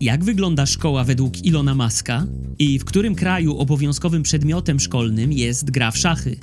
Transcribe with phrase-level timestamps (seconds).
[0.00, 2.26] Jak wygląda szkoła według Ilona Maska
[2.58, 6.36] i w którym kraju obowiązkowym przedmiotem szkolnym jest gra w szachy?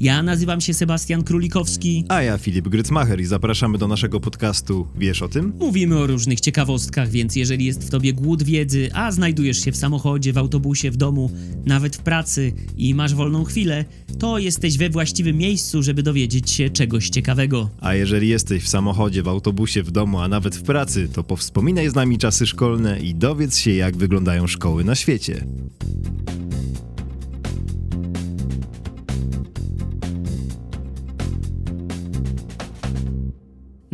[0.00, 2.04] Ja nazywam się Sebastian Królikowski.
[2.08, 5.52] A ja Filip Grycmacher i zapraszamy do naszego podcastu Wiesz o tym?
[5.60, 9.76] Mówimy o różnych ciekawostkach, więc jeżeli jest w tobie głód wiedzy, a znajdujesz się w
[9.76, 11.30] samochodzie, w autobusie, w domu,
[11.66, 13.84] nawet w pracy i masz wolną chwilę,
[14.18, 17.70] to jesteś we właściwym miejscu, żeby dowiedzieć się czegoś ciekawego.
[17.80, 21.90] A jeżeli jesteś w samochodzie, w autobusie, w domu, a nawet w pracy, to powspominaj
[21.90, 25.44] z nami czasy szkolne i dowiedz się, jak wyglądają szkoły na świecie.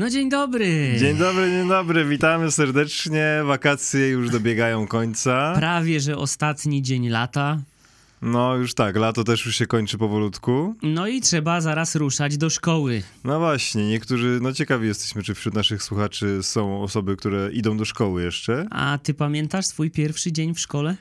[0.00, 0.96] No dzień dobry!
[0.98, 3.27] Dzień dobry, dzień dobry, witamy serdecznie.
[3.45, 5.52] Wakacje już dobiegają końca.
[5.56, 7.58] Prawie, że ostatni dzień lata.
[8.22, 10.74] No już tak, lato też już się kończy powolutku.
[10.82, 13.02] No i trzeba zaraz ruszać do szkoły.
[13.24, 17.84] No właśnie, niektórzy, no ciekawi jesteśmy, czy wśród naszych słuchaczy są osoby, które idą do
[17.84, 18.66] szkoły jeszcze.
[18.70, 20.96] A ty pamiętasz swój pierwszy dzień w szkole?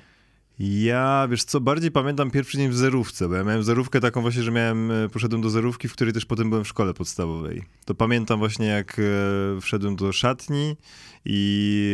[0.60, 4.44] Ja, wiesz co, bardziej pamiętam pierwszy dzień w zerówce, bo ja miałem zerówkę taką właśnie,
[4.44, 7.64] że miałem, e, poszedłem do zerówki, w której też potem byłem w szkole podstawowej.
[7.86, 10.76] To pamiętam właśnie, jak e, wszedłem do szatni
[11.26, 11.94] i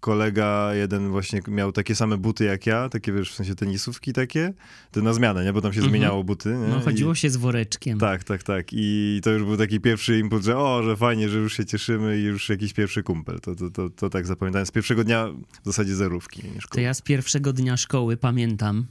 [0.00, 4.52] kolega jeden właśnie miał takie same buty jak ja, takie wiesz, w sensie tenisówki takie,
[4.90, 5.90] to na zmianę, nie, bo tam się mhm.
[5.90, 6.48] zmieniało buty.
[6.48, 6.68] Nie?
[6.68, 7.16] No chodziło I...
[7.16, 7.98] się z woreczkiem.
[7.98, 11.38] Tak, tak, tak i to już był taki pierwszy impuls, że o, że fajnie, że
[11.38, 13.40] już się cieszymy i już jakiś pierwszy kumpel.
[13.40, 15.28] To, to, to, to tak zapamiętałem z pierwszego dnia
[15.62, 16.42] w zasadzie zerówki.
[16.70, 18.86] To ja z pierwszego dnia szkoły pamiętam,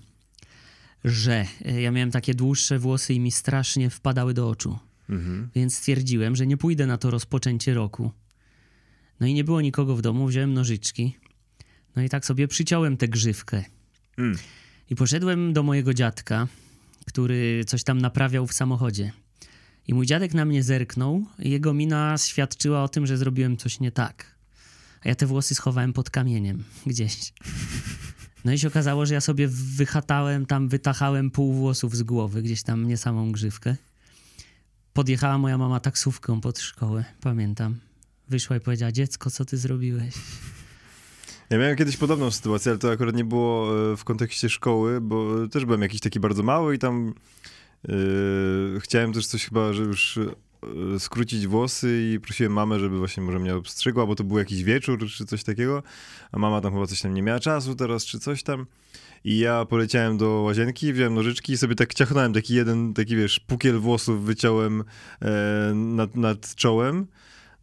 [1.03, 4.79] że e, ja miałem takie dłuższe włosy i mi strasznie wpadały do oczu.
[5.09, 5.49] Mhm.
[5.55, 8.11] Więc stwierdziłem, że nie pójdę na to rozpoczęcie roku.
[9.23, 11.17] No i nie było nikogo w domu, wziąłem nożyczki.
[11.95, 13.63] No i tak sobie przyciąłem tę grzywkę.
[14.17, 14.37] Mm.
[14.89, 16.47] I poszedłem do mojego dziadka,
[17.05, 19.11] który coś tam naprawiał w samochodzie.
[19.87, 23.79] I mój dziadek na mnie zerknął, i jego mina świadczyła o tym, że zrobiłem coś
[23.79, 24.35] nie tak.
[25.01, 27.33] A ja te włosy schowałem pod kamieniem gdzieś.
[28.45, 32.63] No i się okazało, że ja sobie wychatałem tam, wytachałem pół włosów z głowy, gdzieś
[32.63, 33.75] tam nie samą grzywkę.
[34.93, 37.92] Podjechała moja mama taksówką pod szkołę, pamiętam.
[38.29, 40.13] Wyszła i powiedziała, dziecko, co ty zrobiłeś?
[41.49, 45.47] Ja miałem kiedyś podobną sytuację, ale to akurat nie było e, w kontekście szkoły, bo
[45.47, 47.13] też byłem jakiś taki bardzo mały i tam
[47.87, 50.19] yy, chciałem też coś chyba, że już
[50.95, 54.63] E, skrócić włosy i prosiłem mamę, żeby właśnie może mnie obstrzygła, bo to był jakiś
[54.63, 55.83] wieczór czy coś takiego,
[56.31, 58.65] a mama tam chyba coś tam nie miała czasu teraz czy coś tam.
[59.23, 63.39] I ja poleciałem do łazienki, wziąłem nożyczki i sobie tak ciachnąłem taki jeden, taki wiesz,
[63.39, 64.83] pukiel włosów wyciąłem
[65.21, 67.07] e, nad, nad czołem.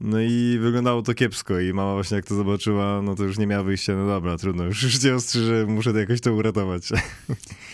[0.01, 3.47] No i wyglądało to kiepsko i mama właśnie jak to zobaczyła, no to już nie
[3.47, 6.89] miała wyjścia, no dobra, trudno, już, już cię ostrzyżę, muszę to jakoś to uratować.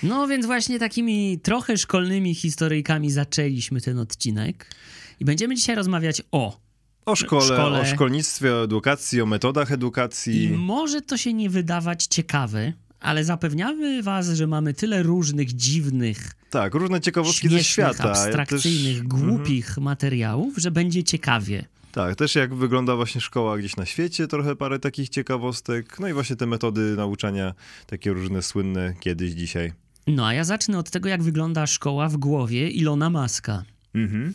[0.03, 4.75] No więc właśnie takimi trochę szkolnymi historyjkami zaczęliśmy ten odcinek.
[5.21, 6.61] I będziemy dzisiaj rozmawiać o
[7.07, 10.45] o szkole, szkole, o szkolnictwie, o edukacji, o metodach edukacji.
[10.45, 16.33] I może to się nie wydawać ciekawe, ale zapewniamy was, że mamy tyle różnych dziwnych.
[16.51, 18.05] Tak, różne ciekawostki ze świata.
[18.05, 19.09] abstrakcyjnych, ja też...
[19.09, 19.85] głupich mhm.
[19.85, 21.65] materiałów, że będzie ciekawie.
[21.97, 26.01] Tak, też jak wygląda właśnie szkoła gdzieś na świecie, trochę parę takich ciekawostek.
[26.01, 27.55] No i właśnie te metody nauczania,
[27.87, 29.73] takie różne słynne kiedyś, dzisiaj.
[30.07, 33.65] No a ja zacznę od tego, jak wygląda szkoła w głowie Ilona Maska.
[33.95, 34.33] Mhm.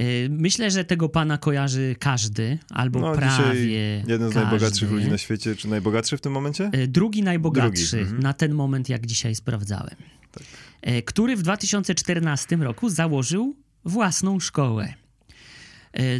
[0.00, 4.04] Y, myślę, że tego pana kojarzy każdy, albo no, prawie.
[4.06, 4.40] Jeden z każdy.
[4.40, 6.70] najbogatszych ludzi na świecie, czy najbogatszy w tym momencie?
[6.74, 8.02] Y, drugi najbogatszy Drugi.
[8.02, 8.22] Mhm.
[8.22, 9.96] na ten moment, jak dzisiaj sprawdzałem.
[10.32, 10.42] Tak.
[10.88, 15.01] Y, który w 2014 roku założył własną szkołę.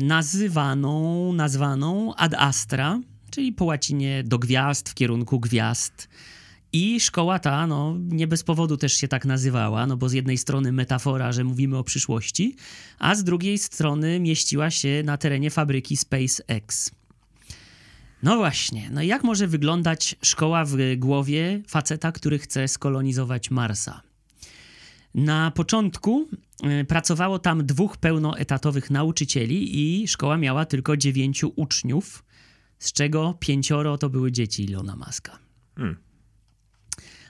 [0.00, 3.00] Nazywaną, nazwaną Ad Astra,
[3.30, 6.08] czyli po łacinie do gwiazd, w kierunku gwiazd.
[6.72, 10.38] I szkoła ta, no, nie bez powodu też się tak nazywała, no bo z jednej
[10.38, 12.56] strony metafora, że mówimy o przyszłości,
[12.98, 16.90] a z drugiej strony mieściła się na terenie fabryki SpaceX.
[18.22, 24.11] No właśnie, no jak może wyglądać szkoła w głowie faceta, który chce skolonizować Marsa?
[25.14, 26.28] Na początku
[26.80, 32.24] y, pracowało tam dwóch pełnoetatowych nauczycieli i szkoła miała tylko dziewięciu uczniów,
[32.78, 35.38] z czego pięcioro to były dzieci Ilona Maska.
[35.76, 35.96] Hmm.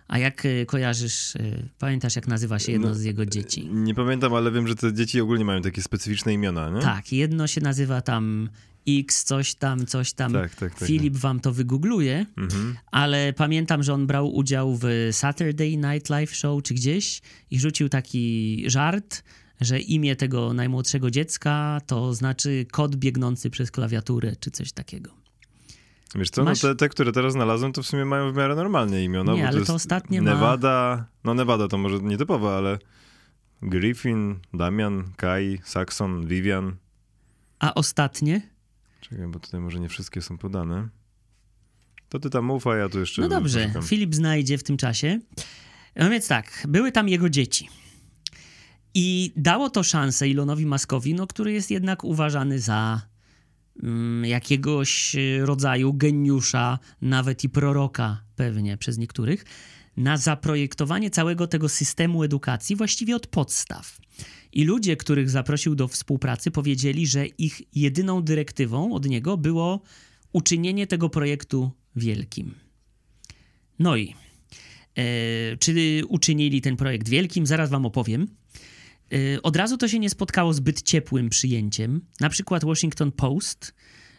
[0.08, 3.68] A jak y, kojarzysz, y, pamiętasz jak nazywa się jedno no, z jego dzieci?
[3.72, 6.80] Nie pamiętam, ale wiem, że te dzieci ogólnie mają takie specyficzne imiona, nie?
[6.80, 8.48] Tak, jedno się nazywa tam
[8.88, 10.32] X, coś tam, coś tam.
[10.32, 10.88] Tak, tak, tak.
[10.88, 12.76] Filip wam to wygoogluje, mhm.
[12.90, 17.20] ale pamiętam, że on brał udział w Saturday Night Live Show czy gdzieś
[17.50, 19.22] i rzucił taki żart,
[19.60, 25.22] że imię tego najmłodszego dziecka to znaczy kod biegnący przez klawiaturę czy coś takiego.
[26.14, 26.62] Wiesz co, no Masz...
[26.62, 29.34] no te, te, które teraz znalazłem, to w sumie mają w miarę normalnie imiona.
[29.34, 30.30] Nie, bo ale to, to ostatnie ma...
[30.30, 32.78] Nevada, no Nevada to może nietypowe, ale
[33.62, 36.76] Griffin, Damian, Kai, Saxon, Vivian.
[37.58, 38.51] A ostatnie?
[39.02, 40.88] Czekaj, bo tutaj może nie wszystkie są podane.
[42.08, 43.22] To ty tam ufa, ja tu jeszcze...
[43.22, 43.82] No dobrze, poszukam.
[43.82, 45.20] Filip znajdzie w tym czasie.
[45.96, 47.68] No więc tak, były tam jego dzieci.
[48.94, 53.02] I dało to szansę Elonowi Muskowi, no, który jest jednak uważany za
[54.22, 59.44] jakiegoś e, rodzaju geniusza, nawet i proroka pewnie przez niektórych,
[59.96, 63.98] na zaprojektowanie całego tego systemu edukacji właściwie od podstaw.
[64.52, 69.80] I ludzie, których zaprosił do współpracy, powiedzieli, że ich jedyną dyrektywą od niego było
[70.32, 72.54] uczynienie tego projektu wielkim.
[73.78, 74.14] No i
[74.98, 77.46] e, czy uczynili ten projekt wielkim?
[77.46, 78.28] Zaraz wam opowiem.
[79.12, 82.00] E, od razu to się nie spotkało zbyt ciepłym przyjęciem.
[82.20, 83.74] Na przykład Washington Post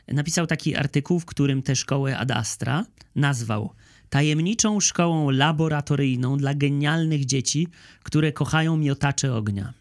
[0.07, 2.86] napisał taki artykuł, w którym tę szkołę Ad Astra
[3.16, 3.74] nazwał
[4.10, 7.68] tajemniczą szkołą laboratoryjną dla genialnych dzieci,
[8.04, 9.74] które kochają miotacze ognia.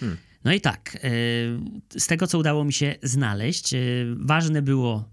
[0.00, 0.18] Hmm.
[0.44, 1.10] No i tak, e,
[2.00, 3.78] z tego co udało mi się znaleźć, e,
[4.16, 5.08] ważne było,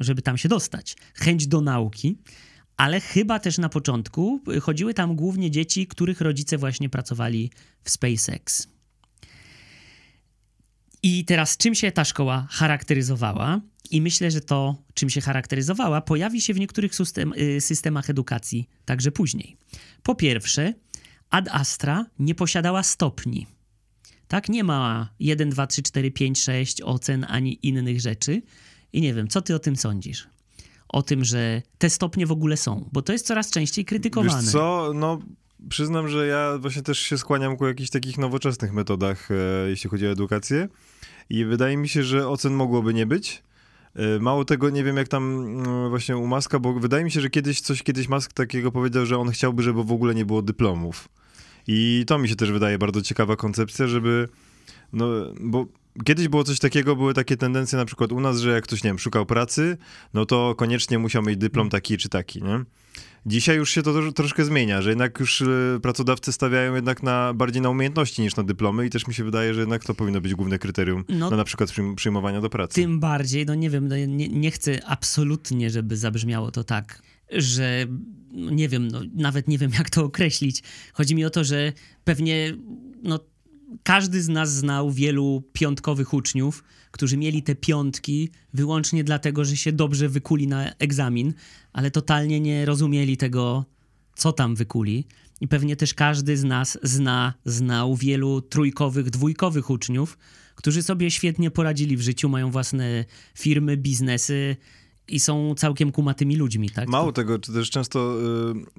[0.00, 2.18] żeby tam się dostać, chęć do nauki,
[2.76, 7.50] ale chyba też na początku chodziły tam głównie dzieci, których rodzice właśnie pracowali
[7.82, 8.68] w SpaceX.
[11.02, 13.60] I teraz czym się ta szkoła charakteryzowała?
[13.90, 18.68] I myślę, że to, czym się charakteryzowała, pojawi się w niektórych system, y, systemach edukacji
[18.84, 19.56] także później.
[20.02, 20.74] Po pierwsze,
[21.30, 23.46] Ad Astra nie posiadała stopni.
[24.28, 28.42] Tak, nie ma 1, 2, 3, 4, 5, 6 ocen ani innych rzeczy.
[28.92, 30.28] I nie wiem, co ty o tym sądzisz?
[30.88, 34.42] O tym, że te stopnie w ogóle są, bo to jest coraz częściej krytykowane.
[34.42, 35.18] Wiesz co, no
[35.68, 39.34] przyznam, że ja właśnie też się skłaniam ku jakichś takich nowoczesnych metodach, e,
[39.68, 40.68] jeśli chodzi o edukację.
[41.30, 43.42] I wydaje mi się, że ocen mogłoby nie być.
[43.96, 47.20] E, Mało tego, nie wiem jak tam mm, właśnie u Maska, bo wydaje mi się,
[47.20, 50.42] że kiedyś coś kiedyś Mask takiego powiedział, że on chciałby, żeby w ogóle nie było
[50.42, 51.08] dyplomów.
[51.66, 54.28] I to mi się też wydaje bardzo ciekawa koncepcja, żeby
[54.92, 55.06] no,
[55.40, 55.66] bo
[56.04, 58.90] kiedyś było coś takiego, były takie tendencje na przykład u nas, że jak ktoś, nie
[58.90, 59.76] wiem, szukał pracy,
[60.14, 62.64] no to koniecznie musiał mieć dyplom taki czy taki, nie?
[63.26, 67.34] Dzisiaj już się to trosz- troszkę zmienia, że jednak już y, pracodawcy stawiają jednak na
[67.34, 70.20] bardziej na umiejętności niż na dyplomy i też mi się wydaje, że jednak to powinno
[70.20, 72.74] być główne kryterium No, na na przykład przyjm- przyjmowania do pracy.
[72.74, 77.02] Tym bardziej, no nie wiem, no nie, nie chcę absolutnie, żeby zabrzmiało to tak,
[77.32, 77.86] że
[78.32, 80.62] no nie wiem, no, nawet nie wiem, jak to określić.
[80.92, 81.72] Chodzi mi o to, że
[82.04, 82.56] pewnie
[83.02, 83.18] no,
[83.82, 89.72] każdy z nas znał wielu piątkowych uczniów, którzy mieli te piątki wyłącznie dlatego, że się
[89.72, 91.34] dobrze wykuli na egzamin,
[91.72, 93.64] ale totalnie nie rozumieli tego,
[94.14, 95.04] co tam wykuli.
[95.40, 100.18] I pewnie też każdy z nas zna, znał wielu trójkowych, dwójkowych uczniów,
[100.54, 104.56] którzy sobie świetnie poradzili w życiu, mają własne firmy, biznesy
[105.08, 106.88] i są całkiem kumatymi ludźmi, tak?
[106.88, 108.16] Mało tego, czy też często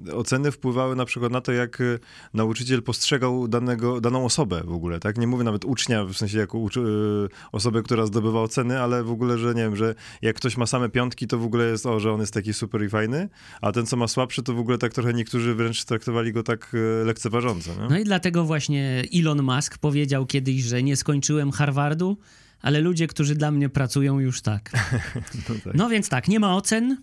[0.08, 1.98] y, oceny wpływały na przykład na to, jak y,
[2.34, 5.18] nauczyciel postrzegał danego, daną osobę w ogóle, tak?
[5.18, 9.10] Nie mówię nawet ucznia, w sensie jako uczy, y, osobę, która zdobywa oceny, ale w
[9.10, 12.00] ogóle, że nie wiem, że jak ktoś ma same piątki, to w ogóle jest, o,
[12.00, 13.28] że on jest taki super i fajny,
[13.60, 16.74] a ten, co ma słabszy, to w ogóle tak trochę niektórzy wręcz traktowali go tak
[16.74, 17.88] y, lekceważąco, nie?
[17.90, 22.16] No i dlatego właśnie Elon Musk powiedział kiedyś, że nie skończyłem Harvardu,
[22.66, 24.70] ale ludzie, którzy dla mnie pracują, już tak.
[25.48, 25.74] No tak.
[25.74, 26.96] No więc tak, nie ma ocen y,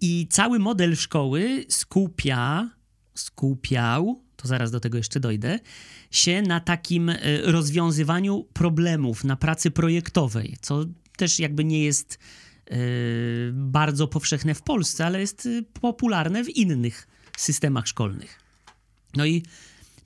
[0.00, 2.70] i cały model szkoły skupia,
[3.14, 5.58] skupiał, to zaraz do tego jeszcze dojdę,
[6.10, 10.84] się na takim y, rozwiązywaniu problemów, na pracy projektowej, co
[11.16, 12.18] też jakby nie jest
[12.70, 15.48] y, bardzo powszechne w Polsce, ale jest
[15.80, 18.40] popularne w innych systemach szkolnych.
[19.16, 19.42] No i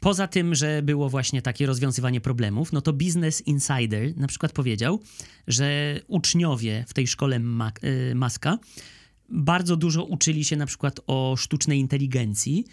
[0.01, 5.01] poza tym, że było właśnie takie rozwiązywanie problemów, no to Business Insider na przykład powiedział,
[5.47, 8.59] że uczniowie w tej szkole Ma- y, Maska
[9.29, 12.65] bardzo dużo uczyli się na przykład o sztucznej inteligencji,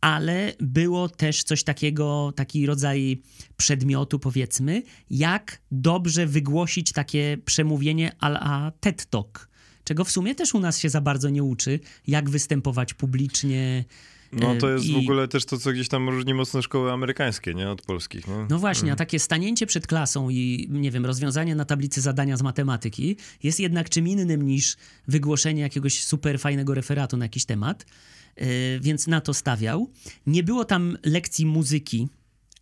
[0.00, 3.22] ale było też coś takiego, taki rodzaj
[3.56, 9.48] przedmiotu, powiedzmy, jak dobrze wygłosić takie przemówienie a TED Talk,
[9.84, 13.84] czego w sumie też u nas się za bardzo nie uczy, jak występować publicznie.
[14.40, 16.92] No to y, jest w i- ogóle też to, co gdzieś tam różni mocno szkoły
[16.92, 17.70] amerykańskie, nie?
[17.70, 18.46] Od polskich, nie?
[18.50, 22.42] No właśnie, a takie stanięcie przed klasą i, nie wiem, rozwiązanie na tablicy zadania z
[22.42, 24.76] matematyki jest jednak czym innym niż
[25.08, 27.86] wygłoszenie jakiegoś super fajnego referatu na jakiś temat,
[28.36, 28.46] yy,
[28.80, 29.90] więc na to stawiał.
[30.26, 32.08] Nie było tam lekcji muzyki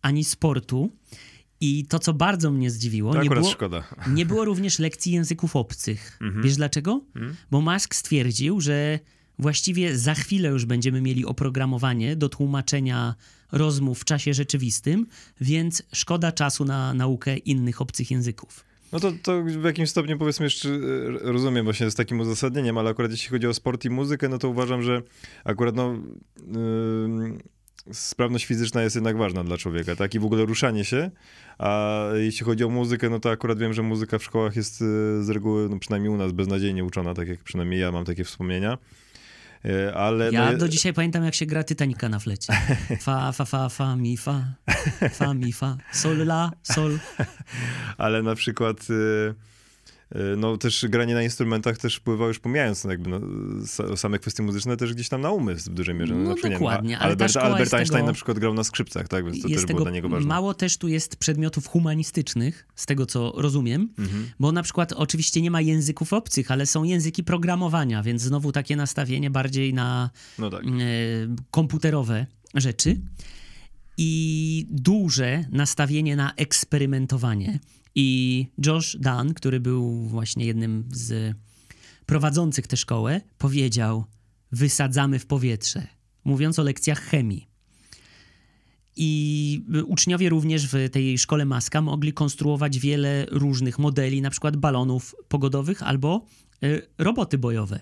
[0.01, 0.91] ani sportu
[1.61, 3.55] i to, co bardzo mnie zdziwiło, To nie było,
[4.07, 6.17] nie było również lekcji języków obcych.
[6.21, 6.43] Mhm.
[6.43, 7.01] Wiesz dlaczego?
[7.15, 7.35] Mhm.
[7.51, 8.99] Bo Musk stwierdził, że
[9.39, 13.15] właściwie za chwilę już będziemy mieli oprogramowanie do tłumaczenia
[13.51, 15.07] rozmów w czasie rzeczywistym,
[15.41, 18.63] więc szkoda czasu na naukę innych obcych języków.
[18.91, 20.79] No to, to w jakimś stopniu powiedzmy jeszcze e,
[21.21, 24.49] rozumiem właśnie z takim uzasadnieniem, ale akurat jeśli chodzi o sport i muzykę, no to
[24.49, 25.01] uważam, że
[25.43, 25.99] akurat no
[26.55, 27.39] ym,
[27.91, 30.15] sprawność fizyczna jest jednak ważna dla człowieka, tak?
[30.15, 31.11] I w ogóle ruszanie się.
[31.57, 35.23] A jeśli chodzi o muzykę, no to akurat wiem, że muzyka w szkołach jest y,
[35.23, 38.77] z reguły, no przynajmniej u nas, beznadziejnie uczona, tak jak przynajmniej ja mam takie wspomnienia.
[39.65, 42.53] Y, ale ja no, do dzisiaj pamiętam, jak się gra Titanica na flecie.
[43.05, 44.55] Fa, fa, fa, fa, mi, fa,
[45.11, 46.99] fa, mi, fa, sol, la, sol.
[47.97, 48.89] Ale na przykład...
[48.89, 49.52] Y E,
[50.37, 53.19] no też granie na instrumentach też wpływa już pomijając no, jakby no,
[53.97, 56.15] same kwestie muzyczne też gdzieś tam na umysł w dużej mierze.
[56.15, 59.41] No, no dokładnie, ale Albert, Albert Einstein tego, na przykład grał na skrzypcach, tak, więc
[59.41, 60.27] to też było dla niego ważne.
[60.27, 64.29] Mało też tu jest przedmiotów humanistycznych, z tego co rozumiem, mhm.
[64.39, 68.75] bo na przykład oczywiście nie ma języków obcych, ale są języki programowania, więc znowu takie
[68.75, 70.63] nastawienie bardziej na no tak.
[70.65, 70.67] e,
[71.51, 73.01] komputerowe rzeczy
[73.97, 77.59] i duże nastawienie na eksperymentowanie.
[77.95, 81.35] I Josh Dunn, który był właśnie jednym z
[82.05, 84.05] prowadzących tę szkołę, powiedział:
[84.51, 85.87] Wysadzamy w powietrze,
[86.23, 87.47] mówiąc o lekcjach chemii.
[88.95, 95.15] I uczniowie również w tej szkole Maska mogli konstruować wiele różnych modeli, na przykład balonów
[95.27, 96.25] pogodowych albo
[96.63, 97.79] y, roboty bojowe.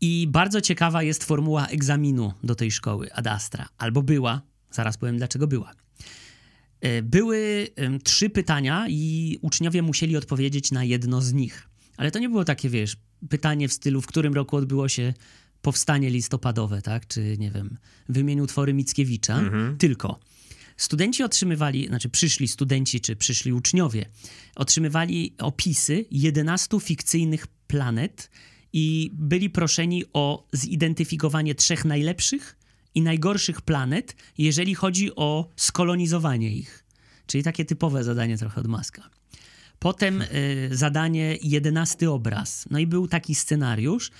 [0.00, 5.16] I bardzo ciekawa jest formuła egzaminu do tej szkoły Ad Astra, albo była, zaraz powiem
[5.16, 5.83] dlaczego była.
[6.80, 7.68] E, były
[8.04, 11.68] trzy pytania i uczniowie musieli odpowiedzieć na jedno z nich.
[11.96, 12.96] Ale to nie było takie, wiesz,
[13.28, 15.14] pytanie w stylu, w którym roku odbyło się
[15.62, 17.06] powstanie listopadowe, tak?
[17.06, 17.78] Czy, nie wiem,
[18.08, 19.38] wymień utwory Mickiewicza.
[19.38, 19.76] Mhm.
[19.78, 20.20] Tylko
[20.76, 24.06] studenci otrzymywali, znaczy przyszli studenci, czy przyszli uczniowie,
[24.56, 28.30] otrzymywali opisy 11 fikcyjnych planet
[28.72, 32.56] i byli proszeni o zidentyfikowanie trzech najlepszych
[32.94, 36.84] i najgorszych planet, jeżeli chodzi o skolonizowanie ich.
[37.26, 39.10] Czyli takie typowe zadanie trochę od Maska.
[39.78, 42.64] Potem y, zadanie jedenasty obraz.
[42.70, 44.10] No i był taki scenariusz,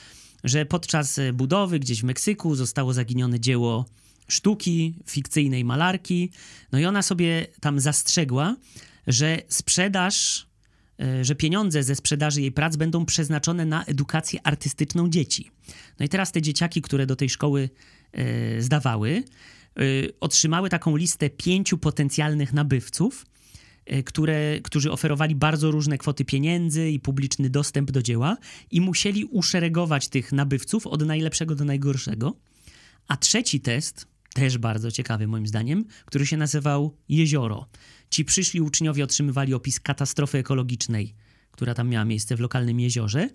[0.44, 3.84] że podczas e, budowy gdzieś w Meksyku zostało zaginione dzieło
[4.28, 6.30] sztuki, fikcyjnej malarki.
[6.72, 8.56] No i ona sobie tam zastrzegła,
[9.06, 10.46] że sprzedaż,
[11.20, 15.50] y, że pieniądze ze sprzedaży jej prac będą przeznaczone na edukację artystyczną dzieci.
[15.98, 17.70] No i teraz te dzieciaki, które do tej szkoły
[18.58, 19.24] zdawały,
[19.76, 19.82] e,
[20.20, 23.26] otrzymały taką listę pięciu potencjalnych nabywców,
[23.86, 28.36] e, które, którzy oferowali bardzo różne kwoty pieniędzy i publiczny dostęp do dzieła,
[28.70, 32.36] i musieli uszeregować tych nabywców od najlepszego do najgorszego.
[33.08, 37.68] A trzeci test, też bardzo ciekawy moim zdaniem, który się nazywał Jezioro.
[38.10, 41.14] Ci przyszli uczniowie otrzymywali opis katastrofy ekologicznej,
[41.50, 43.28] która tam miała miejsce w lokalnym jeziorze,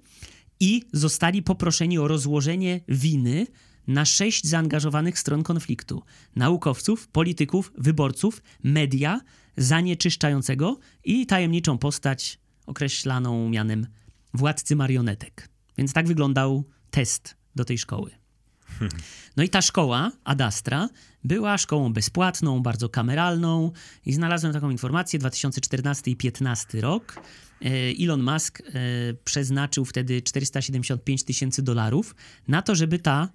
[0.60, 3.48] i zostali poproszeni o rozłożenie winy
[3.89, 6.03] na sześć zaangażowanych stron konfliktu:
[6.36, 9.22] naukowców, polityków, wyborców, media,
[9.58, 13.88] zanieczyszczającego i tajemniczą postać określaną mianem
[14.34, 15.50] władcy marionetek.
[15.77, 18.12] Więc tak wyglądał test do tej szkoły.
[19.38, 20.89] No i ta szkoła, Adastra,
[21.24, 23.72] była szkołą bezpłatną, bardzo kameralną
[24.05, 27.15] i znalazłem taką informację, 2014 i 2015 rok.
[27.15, 27.69] E,
[28.03, 28.63] Elon Musk e,
[29.24, 32.15] przeznaczył wtedy 475 tysięcy dolarów
[32.48, 33.29] na to, żeby ta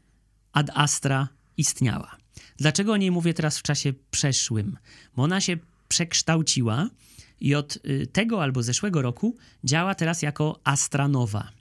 [0.55, 2.17] ad astra istniała.
[2.57, 4.77] Dlaczego o niej mówię teraz w czasie przeszłym?
[5.17, 5.57] Bo ona się
[5.89, 6.91] przekształciła
[7.41, 11.53] i od y, tego albo zeszłego roku działa teraz jako Astranowa.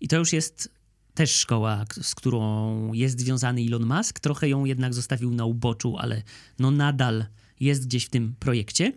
[0.00, 0.72] I to już jest
[1.14, 4.20] też szkoła, z którą jest związany Elon Musk.
[4.20, 6.22] Trochę ją jednak zostawił na uboczu, ale
[6.58, 7.26] no nadal
[7.60, 8.92] jest gdzieś w tym projekcie.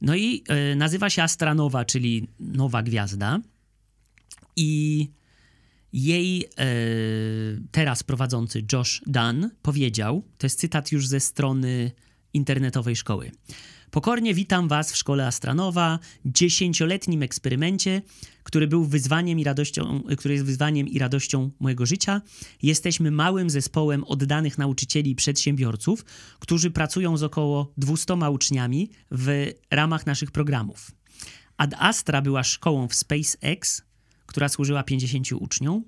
[0.00, 3.40] No i y, nazywa się Astranowa, czyli nowa gwiazda.
[4.56, 5.08] I
[5.92, 6.66] jej e,
[7.70, 11.90] teraz prowadzący Josh Dunn powiedział, to jest cytat już ze strony
[12.34, 13.30] internetowej szkoły.
[13.90, 18.02] Pokornie witam Was w szkole Astranowa, dziesięcioletnim eksperymencie,
[18.42, 22.22] który był wyzwaniem i radością, który jest wyzwaniem i radością mojego życia.
[22.62, 26.04] Jesteśmy małym zespołem oddanych nauczycieli i przedsiębiorców,
[26.38, 30.90] którzy pracują z około 200 uczniami w ramach naszych programów.
[31.56, 33.82] Ad Astra była szkołą w SpaceX,
[34.32, 35.84] która służyła 50 uczniom.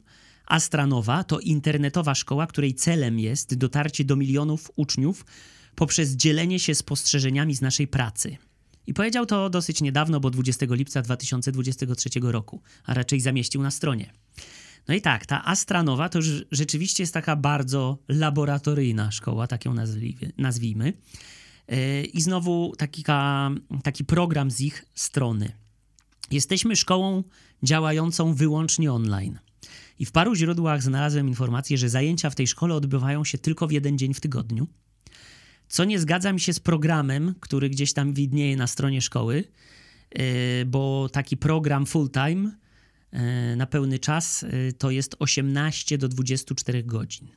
[0.46, 5.24] Astranowa to internetowa szkoła, której celem jest dotarcie do milionów uczniów
[5.74, 8.36] poprzez dzielenie się spostrzeżeniami z naszej pracy.
[8.86, 14.12] I powiedział to dosyć niedawno, bo 20 lipca 2023 roku, a raczej zamieścił na stronie.
[14.88, 19.74] No i tak, ta Astranowa to już rzeczywiście jest taka bardzo laboratoryjna szkoła, tak ją
[20.38, 20.92] nazwijmy.
[21.68, 23.04] E, I znowu taki,
[23.82, 25.63] taki program z ich strony.
[26.30, 27.24] Jesteśmy szkołą
[27.62, 29.38] działającą wyłącznie online.
[29.98, 33.72] I w paru źródłach znalazłem informację, że zajęcia w tej szkole odbywają się tylko w
[33.72, 34.66] jeden dzień w tygodniu.
[35.68, 39.44] Co nie zgadza mi się z programem, który gdzieś tam widnieje na stronie szkoły,
[40.10, 42.52] e, bo taki program full time
[43.10, 47.28] e, na pełny czas e, to jest 18 do 24 godzin.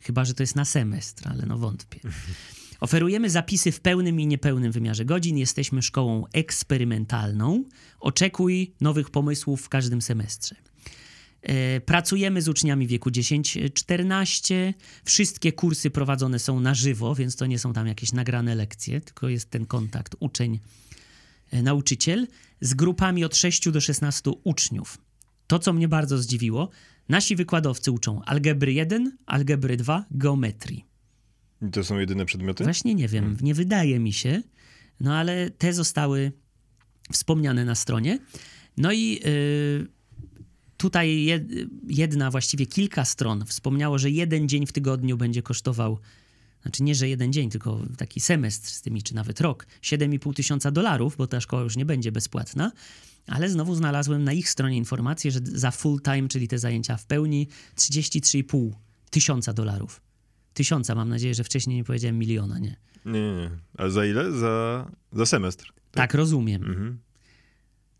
[0.00, 2.00] Chyba, że to jest na semestr, ale no wątpię.
[2.80, 5.38] Oferujemy zapisy w pełnym i niepełnym wymiarze godzin.
[5.38, 7.64] Jesteśmy szkołą eksperymentalną.
[8.00, 10.56] Oczekuj nowych pomysłów w każdym semestrze.
[11.42, 14.74] E, pracujemy z uczniami wieku 10-14.
[15.04, 19.28] Wszystkie kursy prowadzone są na żywo, więc to nie są tam jakieś nagrane lekcje, tylko
[19.28, 22.26] jest ten kontakt uczeń-nauczyciel
[22.60, 24.98] z grupami od 6 do 16 uczniów.
[25.46, 26.70] To, co mnie bardzo zdziwiło,
[27.08, 30.89] nasi wykładowcy uczą algebry 1, algebry 2, geometrii.
[31.62, 32.64] I to są jedyne przedmioty?
[32.64, 34.42] Właśnie nie wiem, nie wydaje mi się,
[35.00, 36.32] no ale te zostały
[37.12, 38.18] wspomniane na stronie.
[38.76, 39.86] No i yy,
[40.76, 41.26] tutaj
[41.88, 45.98] jedna, właściwie kilka stron wspomniało, że jeden dzień w tygodniu będzie kosztował,
[46.62, 50.70] znaczy nie, że jeden dzień, tylko taki semestr z tymi, czy nawet rok, 7,5 tysiąca
[50.70, 52.72] dolarów, bo ta szkoła już nie będzie bezpłatna.
[53.26, 57.06] Ale znowu znalazłem na ich stronie informację, że za full time, czyli te zajęcia w
[57.06, 58.70] pełni, 33,5
[59.10, 60.00] tysiąca dolarów.
[60.60, 62.76] Tysiąca, mam nadzieję, że wcześniej nie powiedziałem miliona, nie?
[63.06, 63.50] Nie, nie, nie.
[63.78, 64.32] A za ile?
[64.32, 65.66] Za, za semestr.
[65.66, 66.64] Tak, tak rozumiem.
[66.64, 66.98] Mhm.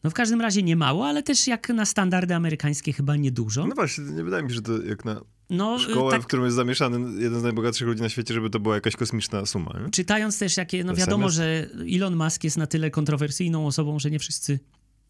[0.04, 3.66] No w każdym razie nie mało, ale też jak na standardy amerykańskie chyba niedużo.
[3.66, 6.22] No właśnie, nie wydaje mi się, że to jak na no, szkołę, tak...
[6.22, 9.46] w którym jest zamieszany jeden z najbogatszych ludzi na świecie, żeby to była jakaś kosmiczna
[9.46, 9.80] suma.
[9.84, 9.90] Nie?
[9.90, 14.18] Czytając też jakie, no wiadomo, że Elon Musk jest na tyle kontrowersyjną osobą, że nie
[14.18, 14.58] wszyscy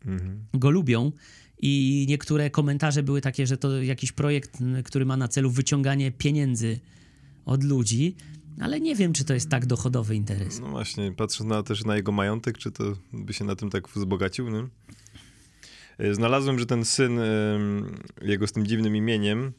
[0.06, 0.44] mhm.
[0.54, 1.12] go lubią.
[1.58, 6.80] I niektóre komentarze były takie, że to jakiś projekt, który ma na celu wyciąganie pieniędzy
[7.44, 8.16] od ludzi,
[8.60, 10.60] ale nie wiem, czy to jest tak dochodowy interes.
[10.60, 13.88] No właśnie, patrząc na, też na jego majątek, czy to by się na tym tak
[13.88, 14.66] wzbogacił, nie?
[15.98, 17.20] E, znalazłem, że ten syn,
[18.22, 19.52] jego z tym dziwnym imieniem,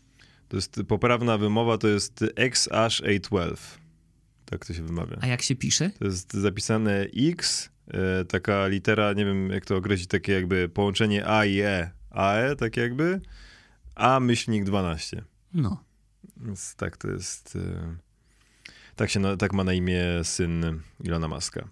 [0.47, 3.55] to jest poprawna wymowa, to jest XH812.
[4.45, 5.17] Tak to się wymawia.
[5.21, 5.89] A jak się pisze?
[5.99, 11.27] To jest zapisane X, e, taka litera, nie wiem jak to określić, takie jakby połączenie
[11.27, 11.91] A i E.
[12.09, 13.21] AE, tak jakby,
[13.95, 15.23] A myślnik 12.
[15.53, 15.83] No.
[16.45, 17.55] Więc tak to jest.
[17.55, 17.95] E,
[18.95, 21.67] tak, się, tak ma na imię syn Ilona Maska.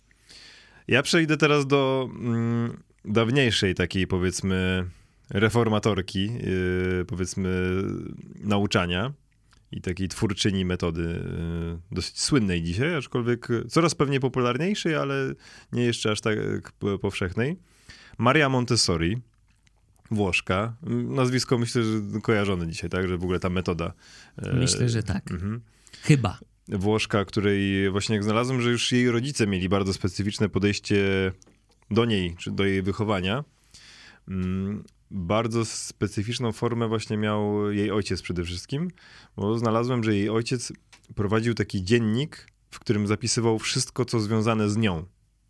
[0.88, 4.86] Ja przejdę teraz do mm, dawniejszej takiej powiedzmy
[5.30, 7.84] reformatorki, yy, powiedzmy
[8.36, 9.14] nauczania
[9.72, 15.34] i takiej twórczyni metody yy, dosyć słynnej dzisiaj, aczkolwiek coraz pewnie popularniejszej, ale
[15.72, 16.38] nie jeszcze aż tak
[17.02, 17.60] powszechnej.
[18.18, 19.18] Maria Montessori,
[20.12, 20.76] Włoszka.
[21.08, 23.94] Nazwisko myślę, że kojarzone dzisiaj, tak, że w ogóle ta metoda.
[24.38, 25.32] E, myślę, że tak.
[25.32, 25.62] Mhm.
[26.02, 26.40] Chyba.
[26.68, 31.32] Włoszka, której właśnie jak znalazłem, że już jej rodzice mieli bardzo specyficzne podejście
[31.92, 33.44] do niej, czy do jej wychowania.
[34.28, 38.88] Mm, bardzo specyficzną formę właśnie miał jej ojciec przede wszystkim,
[39.36, 40.74] bo znalazłem, że jej ojciec
[41.16, 45.06] prowadził taki dziennik, w którym zapisywał wszystko, co związane z nią.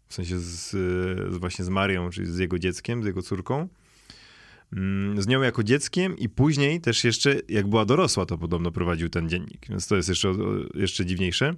[0.08, 0.70] W sensie z,
[1.34, 3.68] z właśnie z Marią, czyli z jego dzieckiem, z jego córką.
[4.74, 9.10] Mm, z nią jako dzieckiem i później też jeszcze, jak była dorosła, to podobno prowadził
[9.10, 10.34] ten dziennik, więc to jest jeszcze,
[10.74, 11.56] jeszcze dziwniejsze.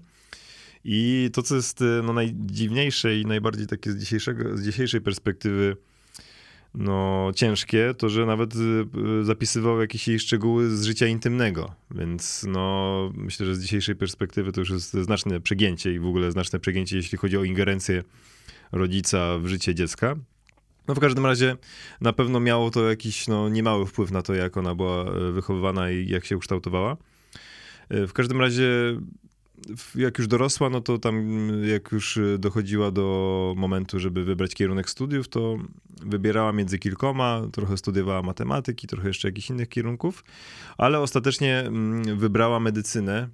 [0.84, 5.78] I to, co jest e, no, najdziwniejsze i najbardziej takie z, dzisiejszego, z dzisiejszej perspektywy
[6.76, 13.12] no, ciężkie, to że nawet e, zapisywał jakieś jej szczegóły z życia intymnego, więc no,
[13.16, 16.98] myślę, że z dzisiejszej perspektywy to już jest znaczne przegięcie i w ogóle znaczne przegięcie,
[16.98, 18.04] jeśli chodzi o ingerencję
[18.72, 20.16] rodzica w życie dziecka.
[20.88, 21.58] No w każdym razie
[22.02, 25.92] na pewno miało to jakiś no, niemały wpływ na to, jak ona była e, wychowywana
[25.92, 26.98] i jak się ukształtowała.
[27.90, 28.68] E, w każdym razie
[29.96, 35.28] jak już dorosła, no to tam jak już dochodziła do momentu, żeby wybrać kierunek studiów,
[35.28, 35.58] to
[36.06, 40.24] wybierała między kilkoma, trochę studiowała matematyki, trochę jeszcze jakichś innych kierunków,
[40.78, 43.30] ale ostatecznie mm, wybrała medycynę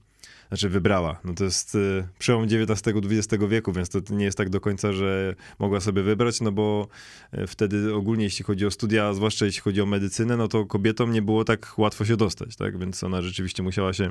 [0.47, 1.19] znaczy wybrała.
[1.23, 5.35] No to jest y, przełom XIX-XX wieku, więc to nie jest tak do końca, że
[5.59, 6.87] mogła sobie wybrać, no bo
[7.33, 11.11] y, wtedy ogólnie jeśli chodzi o studia, zwłaszcza jeśli chodzi o medycynę, no to kobietom
[11.11, 12.79] nie było tak łatwo się dostać, tak?
[12.79, 14.09] Więc ona rzeczywiście musiała się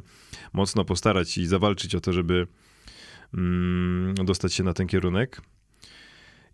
[0.52, 2.46] mocno postarać i zawalczyć o to, żeby
[3.34, 5.40] mm, dostać się na ten kierunek.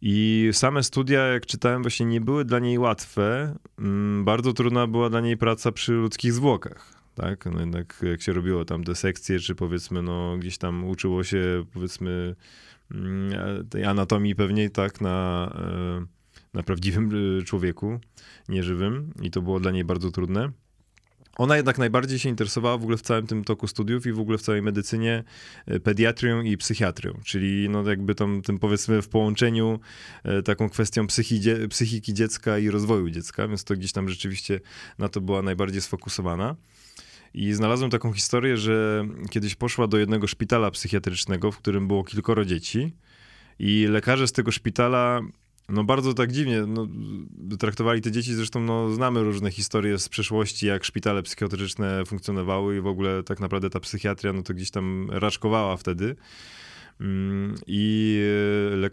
[0.05, 3.57] I same studia, jak czytałem, właśnie nie były dla niej łatwe.
[3.79, 7.47] Mm, bardzo trudna była dla niej praca przy ludzkich zwłokach tak?
[7.47, 11.65] No jednak jak się robiło tam te sekcje, czy powiedzmy, no gdzieś tam uczyło się,
[11.73, 12.37] powiedzmy,
[12.91, 16.07] mm, tej anatomii pewnie, tak, na, e,
[16.55, 18.01] na prawdziwym e, człowieku,
[18.49, 20.53] nieżywym i to było dla niej bardzo trudne.
[21.37, 24.39] Ona jednak najbardziej się interesowała w ogóle w całym tym toku studiów i w ogóle
[24.39, 25.25] w całej medycynie
[25.67, 29.81] e, pediatrią i psychiatrią, czyli no jakby tam tym powiedzmy w połączeniu
[30.45, 31.07] taką kwestią
[31.71, 34.61] psychiki dziecka i rozwoju dziecka, więc to gdzieś tam rzeczywiście
[34.99, 36.57] na to była najbardziej sfokusowana.
[37.35, 42.45] I znalazłem taką historię, że kiedyś poszła do jednego szpitala psychiatrycznego, w którym było kilkoro
[42.45, 42.93] dzieci,
[43.59, 45.21] i lekarze z tego szpitala
[45.69, 46.89] no bardzo tak dziwnie no,
[47.59, 48.35] traktowali te dzieci.
[48.35, 53.41] Zresztą no, znamy różne historie z przeszłości, jak szpitale psychiatryczne funkcjonowały i w ogóle tak
[53.41, 56.17] naprawdę ta psychiatria no to gdzieś tam raczkowała wtedy.
[57.01, 58.21] Mm, I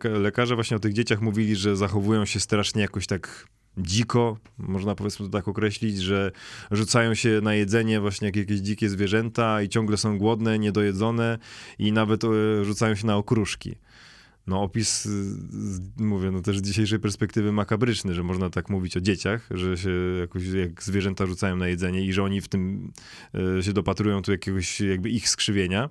[0.05, 4.95] e, lekarze właśnie o tych dzieciach mówili, że zachowują się strasznie jakoś tak dziko, można
[4.95, 6.31] powiedzmy to tak określić, że
[6.71, 11.37] rzucają się na jedzenie właśnie jak jakieś dzikie zwierzęta i ciągle są głodne, niedojedzone
[11.79, 12.27] i nawet e,
[12.65, 13.75] rzucają się na okruszki.
[14.49, 15.07] No opis,
[15.97, 19.89] mówię, no też z dzisiejszej perspektywy makabryczny, że można tak mówić o dzieciach, że się
[20.19, 22.91] jakoś jak zwierzęta rzucają na jedzenie i że oni w tym
[23.57, 25.89] e, się dopatrują tu jakiegoś jakby ich skrzywienia.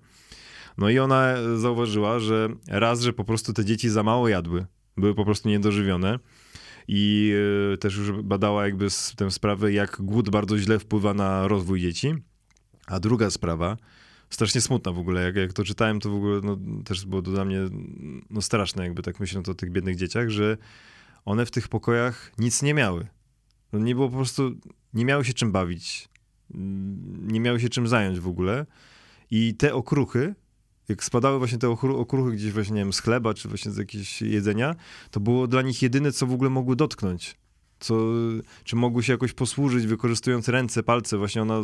[0.79, 4.67] No i ona zauważyła, że raz, że po prostu te dzieci za mało jadły,
[4.97, 6.19] były po prostu niedożywione
[6.89, 7.33] i
[7.75, 12.15] e, też już badała jakby tę sprawę, jak głód bardzo źle wpływa na rozwój dzieci.
[12.87, 13.77] A druga sprawa,
[14.31, 17.31] strasznie smutna w ogóle, jak, jak to czytałem, to w ogóle no, też było to
[17.31, 17.61] dla mnie
[18.31, 20.57] no, straszne, jakby tak myśląc o tych biednych dzieciach, że
[21.25, 23.07] one w tych pokojach nic nie miały.
[23.73, 24.51] No, nie było po prostu,
[24.95, 26.09] nie miały się czym bawić,
[27.21, 28.67] nie miały się czym zająć w ogóle
[29.31, 30.35] i te okruchy,
[30.89, 34.23] jak spadały właśnie te okruchy gdzieś właśnie, nie wiem, z chleba, czy właśnie z jakiegoś
[34.23, 34.77] jedzenia,
[35.11, 37.37] to było dla nich jedyne, co w ogóle mogły dotknąć.
[37.81, 37.95] Co,
[38.65, 41.19] czy mogły się jakoś posłużyć, wykorzystując ręce, palce.
[41.19, 41.59] Właśnie ona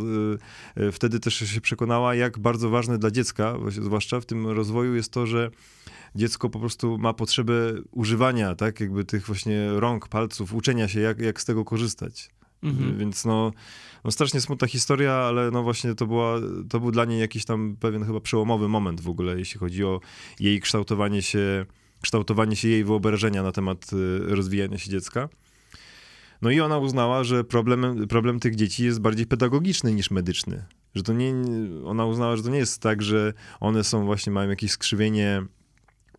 [0.76, 4.94] y, y, wtedy też się przekonała, jak bardzo ważne dla dziecka, zwłaszcza w tym rozwoju,
[4.94, 5.50] jest to, że
[6.14, 7.54] dziecko po prostu ma potrzebę
[7.90, 12.30] używania, tak, jakby tych właśnie rąk, palców, uczenia się, jak, jak z tego korzystać.
[12.62, 12.98] Mhm.
[12.98, 13.52] Więc no,
[14.04, 16.36] no strasznie smutna historia, ale no właśnie to, była,
[16.68, 20.00] to był dla niej jakiś tam pewien chyba przełomowy moment w ogóle, jeśli chodzi o
[20.40, 21.66] jej kształtowanie się,
[22.00, 25.28] kształtowanie się jej wyobrażenia na temat y, rozwijania się dziecka.
[26.42, 30.64] No i ona uznała, że problem, problem tych dzieci jest bardziej pedagogiczny niż medyczny.
[30.94, 31.34] Że to nie,
[31.84, 35.42] ona uznała, że to nie jest tak, że one są właśnie, mają jakieś skrzywienie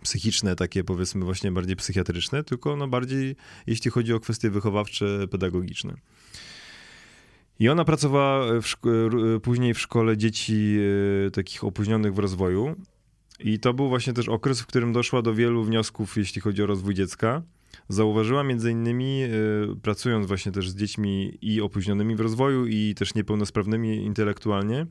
[0.02, 3.36] psychiczne, takie powiedzmy właśnie bardziej psychiatryczne, tylko no bardziej
[3.68, 5.94] jeśli chodzi o kwestie wychowawcze, pedagogiczne.
[7.60, 8.76] I ona pracowała w
[9.44, 10.78] później w szkole dzieci
[11.28, 12.76] e, takich opóźnionych w rozwoju.
[13.40, 16.66] I to był właśnie też okres, w którym doszła do wielu wniosków, jeśli chodzi o
[16.66, 17.42] rozwój dziecka.
[17.90, 19.30] Zauważyła między innymi, e,
[19.82, 24.86] pracując właśnie też z dziećmi i opóźnionymi w rozwoju, i też niepełnosprawnymi intelektualnie,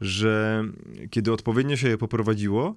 [0.00, 0.64] że
[1.10, 2.74] kiedy odpowiednio się je poprowadziło,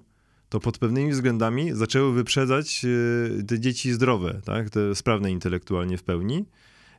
[0.48, 4.70] to pod pewnymi względami zaczęły wyprzedzać e, te dzieci zdrowe, tak?
[4.70, 6.44] te sprawne intelektualnie w pełni.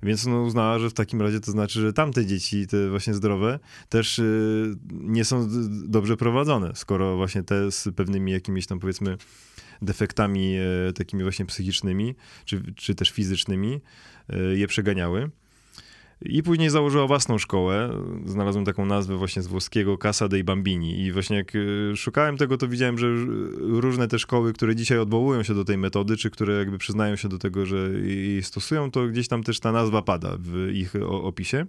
[0.04, 3.60] Więc ona uznała, że w takim razie to znaczy, że tamte dzieci, te właśnie zdrowe,
[3.90, 5.50] też y, nie są
[5.88, 9.18] dobrze prowadzone, skoro właśnie te z pewnymi jakimiś tam powiedzmy
[9.82, 10.56] defektami
[10.90, 13.82] e, takimi właśnie psychicznymi, czy, czy też fizycznymi
[14.30, 15.30] e, je przeganiały.
[16.22, 17.90] I później założyła własną szkołę.
[18.26, 21.00] Znalazłem taką nazwę właśnie z włoskiego Casa dei Bambini.
[21.00, 23.08] I właśnie jak e, szukałem tego, to widziałem, że
[23.58, 27.30] różne te szkoły, które dzisiaj odwołują się do tej metody, czy które jakby przyznają się
[27.30, 31.66] do tego, że jej stosują, to gdzieś tam też ta nazwa pada w ich opisie.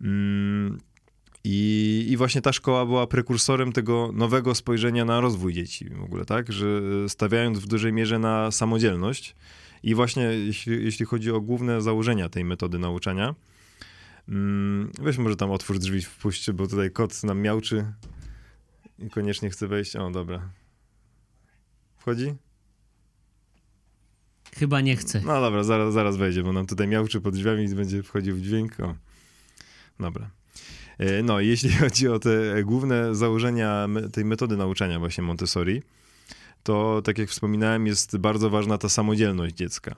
[0.00, 0.78] Mm,
[1.44, 6.24] I, I właśnie ta szkoła była prekursorem tego nowego spojrzenia na rozwój dzieci w ogóle,
[6.24, 6.52] tak?
[6.52, 6.66] Że
[7.08, 9.34] stawiając w dużej mierze na samodzielność,
[9.82, 13.34] i właśnie jeśli, jeśli chodzi o główne założenia tej metody nauczania,
[14.28, 17.92] mm, weź może tam otwórz drzwi, wpuść, bo tutaj kot nam miałczy
[18.98, 19.96] i koniecznie chce wejść.
[19.96, 20.50] O, dobra.
[21.96, 22.34] Wchodzi?
[24.56, 25.22] Chyba nie chce.
[25.26, 28.40] No dobra, zaraz, zaraz wejdzie, bo nam tutaj miałczy pod drzwiami i będzie wchodził w
[28.40, 28.80] dźwięk.
[28.80, 28.94] O.
[30.00, 30.30] Dobra.
[31.00, 35.82] E, no, jeśli chodzi o te główne założenia tej metody nauczania właśnie Montessori,
[36.62, 39.96] to tak jak wspominałem, jest bardzo ważna ta samodzielność dziecka.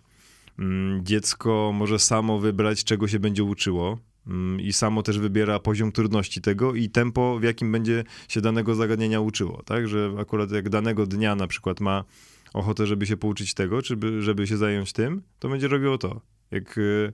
[0.59, 5.93] Mm, dziecko może samo wybrać, czego się będzie uczyło, mm, i samo też wybiera poziom
[5.93, 9.62] trudności tego i tempo, w jakim będzie się danego zagadnienia uczyło.
[9.62, 12.05] Tak, że akurat jak danego dnia na przykład ma
[12.55, 16.21] ochotę, żeby się pouczyć tego, czy żeby się zająć tym, to będzie robiło to.
[16.51, 17.12] Jak y,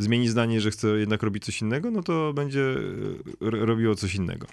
[0.00, 4.46] zmieni zdanie, że chce jednak robić coś innego, no to będzie y, robiło coś innego.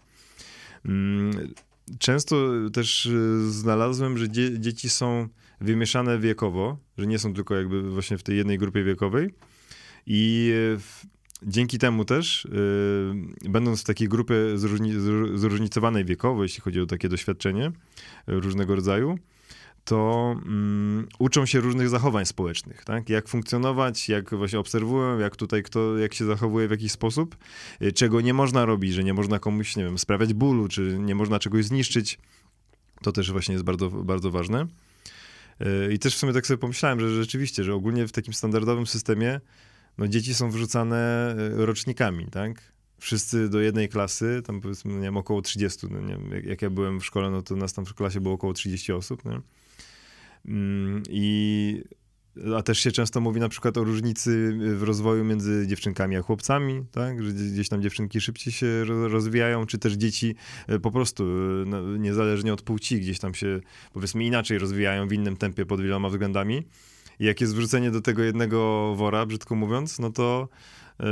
[0.86, 1.53] Mm,
[1.99, 2.36] często
[2.73, 5.27] też y, znalazłem, że dzie dzieci są
[5.62, 9.33] wymieszane wiekowo, że nie są tylko jakby właśnie w tej jednej grupie wiekowej
[10.07, 11.05] i w,
[11.43, 12.47] dzięki temu też,
[13.49, 14.93] będąc w takiej grupie zróżni
[15.36, 17.71] zróżnicowanej wiekowo, jeśli chodzi o takie doświadczenie
[18.27, 19.17] różnego rodzaju,
[19.88, 23.10] to um, uczą się różnych zachowań społecznych, tak?
[23.10, 27.38] Jak funkcjonować, jak właśnie obserwują, jak tutaj kto, jak się zachowuje w jakiś sposób,
[27.82, 31.15] y, czego nie można robić, że nie można komuś, nie wiem, sprawiać bólu, czy nie
[31.15, 32.19] można czegoś zniszczyć.
[33.02, 34.67] To też właśnie jest bardzo, bardzo ważne.
[35.62, 38.88] Y, I też w sumie tak sobie pomyślałem, że rzeczywiście, że ogólnie w takim standardowym
[38.88, 39.41] systemie
[39.97, 42.73] no dzieci są wrzucane y, rocznikami, tak?
[43.00, 46.62] Wszyscy do jednej klasy, tam powiedzmy, nie wiem, około 30, no nie wiem, jak, jak
[46.62, 49.41] ja byłem w szkole, no to nas tam w klasie było około 30 osób, nie?
[50.47, 51.83] Mm, I
[52.57, 56.86] a też się często mówi na przykład o różnicy w rozwoju między dziewczynkami a chłopcami,
[56.91, 57.23] tak?
[57.23, 60.36] Że gdzieś tam dziewczynki szybciej się rozwijają, czy też dzieci
[60.67, 63.60] e, po prostu, e, no, niezależnie od płci, gdzieś tam się
[63.93, 66.63] powiedzmy inaczej rozwijają w innym tempie pod wieloma względami.
[67.19, 70.49] I jak jest wrzucenie do tego jednego wora, brzydko mówiąc, no to
[70.99, 71.05] yy,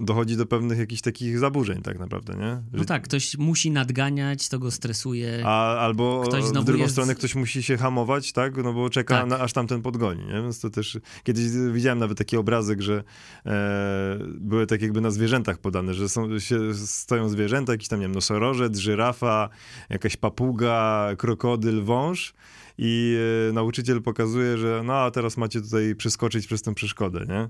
[0.00, 2.62] dochodzi do pewnych jakichś takich zaburzeń tak naprawdę, nie?
[2.72, 2.78] Że...
[2.78, 5.42] No tak, ktoś musi nadganiać, to go stresuje.
[5.44, 6.92] A, albo ktoś w drugą jest...
[6.92, 8.56] stronę ktoś musi się hamować, tak?
[8.56, 9.28] No bo czeka tak.
[9.28, 10.42] na, aż tamten podgoni, nie?
[10.42, 10.98] Więc to też...
[11.24, 13.04] Kiedyś widziałem nawet taki obrazek, że
[13.46, 18.04] e, były tak jakby na zwierzętach podane, że są, się, stoją zwierzęta, jakiś tam, nie
[18.04, 19.48] wiem, nosorożec, żyrafa,
[19.90, 22.34] jakaś papuga, krokodyl, wąż
[22.78, 27.48] i e, nauczyciel pokazuje, że no a teraz macie tutaj przeskoczyć przez tę przeszkodę, nie?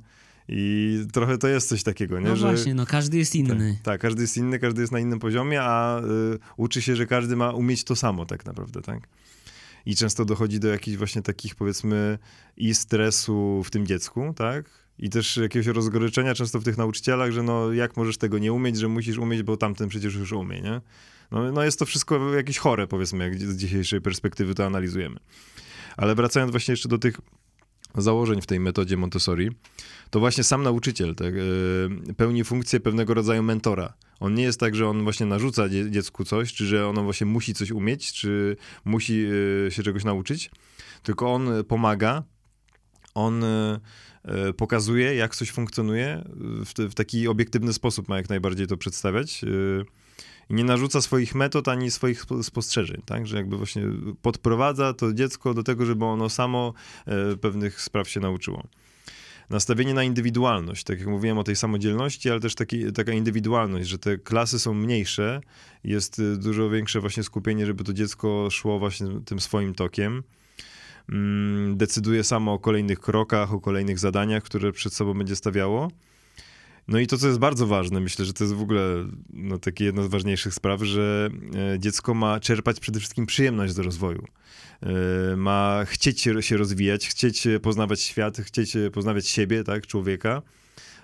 [0.48, 2.28] I trochę to jest coś takiego, nie?
[2.28, 3.74] No że, właśnie, no każdy jest inny.
[3.74, 7.06] Tak, tak, każdy jest inny, każdy jest na innym poziomie, a y, uczy się, że
[7.06, 9.08] każdy ma umieć to samo tak naprawdę, tak?
[9.86, 12.18] I często dochodzi do jakichś właśnie takich powiedzmy
[12.56, 14.70] i stresu w tym dziecku, tak?
[14.98, 18.78] I też jakiegoś rozgoryczenia często w tych nauczycielach, że no jak możesz tego nie umieć,
[18.78, 20.80] że musisz umieć, bo tamten przecież już umie, nie?
[21.30, 25.16] No, no jest to wszystko jakieś chore, powiedzmy, jak z dzisiejszej perspektywy to analizujemy.
[25.96, 27.20] Ale wracając właśnie jeszcze do tych
[27.94, 29.50] założeń w tej metodzie Montessori,
[30.10, 33.94] to właśnie sam nauczyciel tak, e, pełni funkcję pewnego rodzaju mentora.
[34.20, 37.54] On nie jest tak, że on właśnie narzuca dziecku coś, czy że ono właśnie musi
[37.54, 39.26] coś umieć, czy musi
[39.66, 40.50] e, się czegoś nauczyć,
[41.02, 42.22] tylko on pomaga,
[43.14, 43.80] on e,
[44.56, 49.44] pokazuje, jak coś funkcjonuje, w, w taki obiektywny sposób ma jak najbardziej to przedstawiać
[50.50, 53.26] i nie narzuca swoich metod ani swoich spostrzeżeń, tak?
[53.26, 53.82] Że jakby właśnie
[54.22, 56.74] podprowadza to dziecko do tego, żeby ono samo
[57.06, 58.62] e, pewnych spraw się nauczyło.
[59.50, 63.98] Nastawienie na indywidualność, tak jak mówiłem o tej samodzielności, ale też taki, taka indywidualność, że
[63.98, 65.40] te klasy są mniejsze,
[65.84, 70.22] jest e, dużo większe właśnie skupienie, żeby to dziecko szło właśnie tym swoim tokiem
[71.08, 75.90] mm, decyduje samo o kolejnych krokach, o kolejnych zadaniach, które przed sobą będzie stawiało.
[76.88, 79.84] No i to, co jest bardzo ważne, myślę, że to jest w ogóle no, takie
[79.84, 81.30] jedna z ważniejszych spraw, że
[81.74, 84.24] e, dziecko ma czerpać przede wszystkim przyjemność z rozwoju.
[84.82, 90.42] E, ma chcieć się rozwijać, chcieć poznawać świat, chcieć poznawać siebie, tak, człowieka.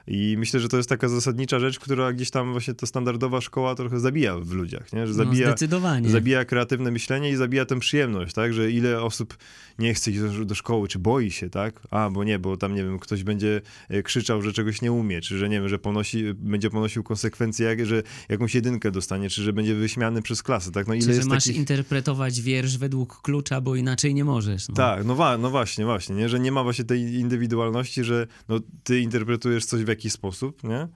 [0.06, 3.74] I myślę, że to jest taka zasadnicza rzecz, która gdzieś tam właśnie ta standardowa szkoła
[3.74, 5.06] trochę zabija w ludziach, nie?
[5.06, 6.10] Że no, zabija, no zdecydowanie.
[6.10, 8.52] zabija kreatywne myślenie i zabija tę przyjemność, tak?
[8.52, 9.36] Że ile osób
[9.78, 11.80] nie chce iść do, do, szkoły, czy boi się, tak?
[11.90, 15.20] A, bo nie, bo tam, nie wiem, ktoś będzie e, krzyczał, że czegoś nie umie,
[15.20, 19.42] czy że, nie wiem, że ponosi, będzie ponosił konsekwencje, jak, że jakąś jedynkę dostanie, czy
[19.42, 20.86] że będzie wyśmiany przez klasę, tak?
[20.86, 21.56] No ile czy, jest że masz takich...
[21.56, 24.68] interpretować wiersz według klucza, bo inaczej nie możesz.
[24.68, 24.74] No.
[24.74, 26.28] Tak, no, wa- no właśnie, właśnie, nie?
[26.28, 30.88] Że nie ma właśnie tej indywidualności, że no, ty interpretujesz coś jakiś sposób, nie?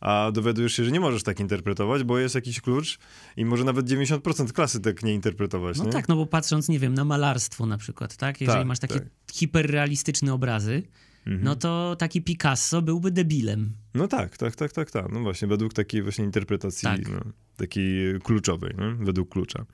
[0.00, 2.98] a dowiadujesz się, że nie możesz tak interpretować, bo jest jakiś klucz
[3.36, 5.78] i może nawet 90% klasy tak nie interpretować.
[5.78, 5.90] No nie?
[5.92, 8.40] tak, no bo patrząc, nie wiem, na malarstwo na przykład, tak?
[8.40, 9.08] Jeżeli tak, masz takie tak.
[9.32, 10.82] hiperrealistyczne obrazy,
[11.26, 11.44] mhm.
[11.44, 13.72] no to taki Picasso byłby debilem.
[13.94, 15.12] No tak, tak, tak, tak, tak.
[15.12, 17.08] No właśnie, według takiej właśnie interpretacji tak.
[17.08, 17.20] no,
[17.56, 19.04] takiej kluczowej, nie?
[19.04, 19.64] według klucza.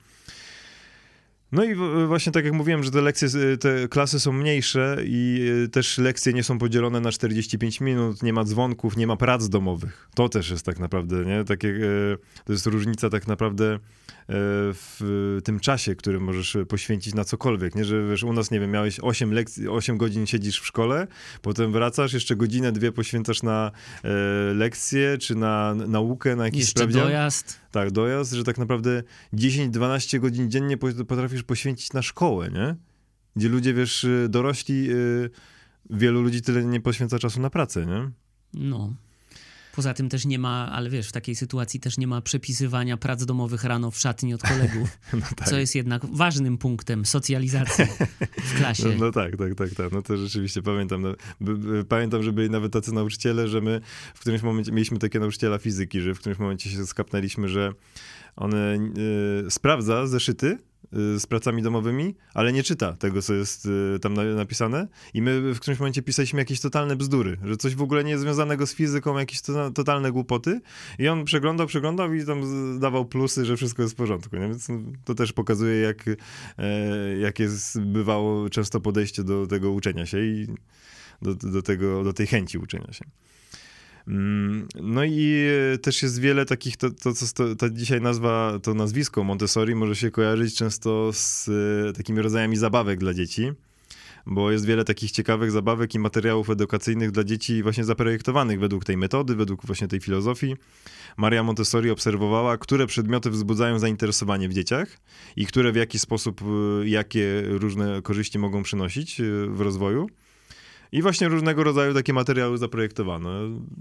[1.53, 1.75] No i
[2.07, 3.29] właśnie tak jak mówiłem, że te lekcje,
[3.61, 8.33] te klasy są mniejsze i e, też lekcje nie są podzielone na 45 minut, nie
[8.33, 10.09] ma dzwonków, nie ma prac domowych.
[10.15, 11.45] To też jest tak naprawdę, nie?
[11.45, 13.79] Takie, e, to jest różnica tak naprawdę
[14.29, 17.85] w tym czasie, który możesz poświęcić na cokolwiek, nie?
[17.85, 21.07] Że wiesz, u nas, nie wiem, miałeś 8 lekcji, 8 godzin siedzisz w szkole,
[21.43, 23.71] potem wracasz, jeszcze godzinę, dwie poświęcasz na
[24.05, 24.09] e,
[24.55, 27.03] lekcje, czy na naukę, na jakiś Jeszcze sprawdzian.
[27.03, 27.61] dojazd.
[27.71, 30.77] Tak, dojazd, że tak naprawdę 10-12 godzin dziennie
[31.09, 32.77] potrafisz poświęcić na szkołę, nie?
[33.37, 35.31] Gdzie ludzie, wiesz, dorośli, y,
[35.91, 38.11] wielu ludzi tyle nie poświęca czasu na pracę, nie?
[38.55, 38.95] No.
[39.77, 43.25] Poza tym też nie ma, ale wiesz, w takiej sytuacji też nie ma przepisywania prac
[43.25, 45.49] domowych rano w szatni od kolegów, no tak.
[45.49, 47.85] co jest jednak ważnym punktem socjalizacji
[48.39, 48.85] w klasie.
[48.85, 49.93] No, no, tak, tak, tak, tak.
[49.93, 51.03] No to rzeczywiście pamiętam.
[51.03, 51.15] No,
[51.89, 53.81] pamiętam, że byli nawet tacy nauczyciele, że my
[54.15, 57.73] w którymś momencie mieliśmy takie nauczyciela fizyki, że w którymś momencie się skapnęliśmy, że
[58.37, 60.59] on y, sprawdza zeszyty,
[60.93, 64.89] z pracami domowymi, ale nie czyta tego, co jest y, tam napisane.
[65.15, 68.23] I my w którymś momencie pisaliśmy jakieś totalne bzdury, że coś w ogóle nie jest
[68.23, 70.61] związanego z fizyką, jakieś to, totalne głupoty.
[70.99, 72.41] I on przeglądał, przeglądał i tam
[72.81, 74.37] dawał plusy, że wszystko jest w porządku.
[74.37, 74.49] Nie?
[74.49, 74.69] Więc
[75.05, 80.47] to też pokazuje, jak, e, jak jest, bywało często podejście do tego uczenia się i
[81.23, 83.05] do, do, tego, do tej chęci uczenia się.
[84.09, 88.75] Mm, no i e, też jest wiele takich, to, to co ta dzisiaj nazwa, to
[88.75, 91.49] nazwisko Montessori może się kojarzyć często z
[91.89, 93.53] e, takimi rodzajami zabawek dla dzieci.
[94.27, 98.97] bo jest wiele takich ciekawych zabawek i materiałów edukacyjnych dla dzieci właśnie zaprojektowanych według tej
[98.97, 100.57] metody, według właśnie tej filozofii.
[101.17, 104.99] Maria Montessori obserwowała, które przedmioty wzbudzają zainteresowanie w dzieciach
[105.37, 106.43] i które w jaki sposób,
[106.83, 110.07] y, jakie różne korzyści mogą przynosić y, w rozwoju.
[110.95, 113.31] I właśnie różnego rodzaju takie materiały zaprojektowano.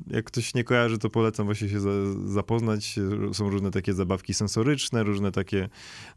[0.07, 1.89] Jak ktoś nie kojarzy, to polecam właśnie się za,
[2.25, 2.99] zapoznać.
[3.33, 5.69] Są różne takie zabawki sensoryczne, różne takie,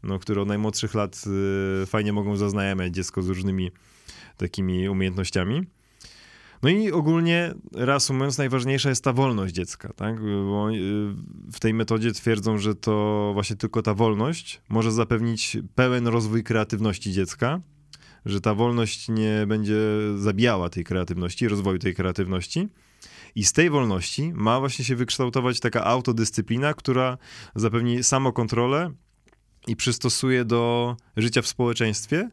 [0.03, 1.23] no, które od najmłodszych lat
[1.83, 3.71] y, fajnie mogą zaznajamiać dziecko z różnymi
[4.37, 5.61] takimi umiejętnościami.
[6.63, 10.21] No i ogólnie, reasumując, najważniejsza jest ta wolność dziecka, tak?
[10.21, 10.75] Bo y,
[11.51, 17.11] w tej metodzie twierdzą, że to właśnie tylko ta wolność może zapewnić pełen rozwój kreatywności
[17.11, 17.61] dziecka,
[18.27, 19.75] że ta wolność nie będzie
[20.17, 22.67] zabijała tej kreatywności, rozwoju tej kreatywności.
[23.35, 27.17] I z tej wolności ma właśnie się wykształtować taka autodyscyplina, która
[27.55, 28.91] zapewni samokontrolę
[29.67, 32.29] i przystosuje do życia w społeczeństwie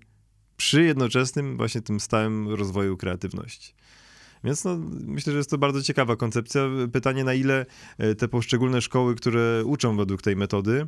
[0.57, 3.74] przy jednoczesnym właśnie tym stałym rozwoju kreatywności.
[4.44, 6.62] Więc no, myślę, że jest to bardzo ciekawa koncepcja.
[6.92, 7.66] Pytanie, na ile
[7.98, 10.87] e, te poszczególne szkoły, które uczą według tej metody,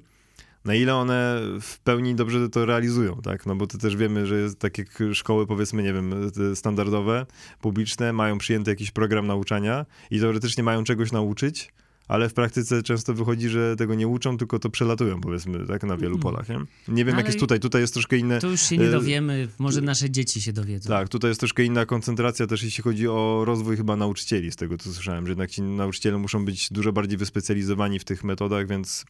[0.67, 3.47] na ile one w pełni dobrze to realizują, tak?
[3.47, 6.15] No bo to też wiemy, że jest tak jak szkoły, powiedzmy, nie wiem,
[6.55, 7.27] standardowe,
[7.61, 11.73] publiczne, mają przyjęty jakiś program nauczania i teoretycznie mają czegoś nauczyć,
[12.09, 15.97] ale w praktyce często wychodzi, że tego nie uczą, tylko to przelatują, powiedzmy, tak, na
[15.97, 16.23] wielu mm.
[16.23, 16.59] polach, nie?
[16.89, 18.41] Nie wiem, ale jak jest tutaj, tutaj jest troszkę inne...
[18.41, 20.89] To już się nie e, dowiemy, może nasze dzieci się dowiedzą.
[20.89, 24.79] Tak, tutaj jest troszkę inna koncentracja też, jeśli chodzi o rozwój chyba nauczycieli, z tego
[24.79, 29.05] co słyszałem, że jednak ci nauczyciele muszą być dużo bardziej wyspecjalizowani w tych metodach, więc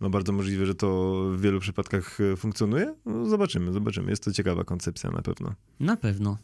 [0.00, 2.94] no bardzo możliwe, że to w wielu przypadkach e, funkcjonuje.
[3.06, 4.10] No zobaczymy, zobaczymy.
[4.10, 5.54] Jest to ciekawa koncepcja na pewno.
[5.80, 6.38] Na pewno.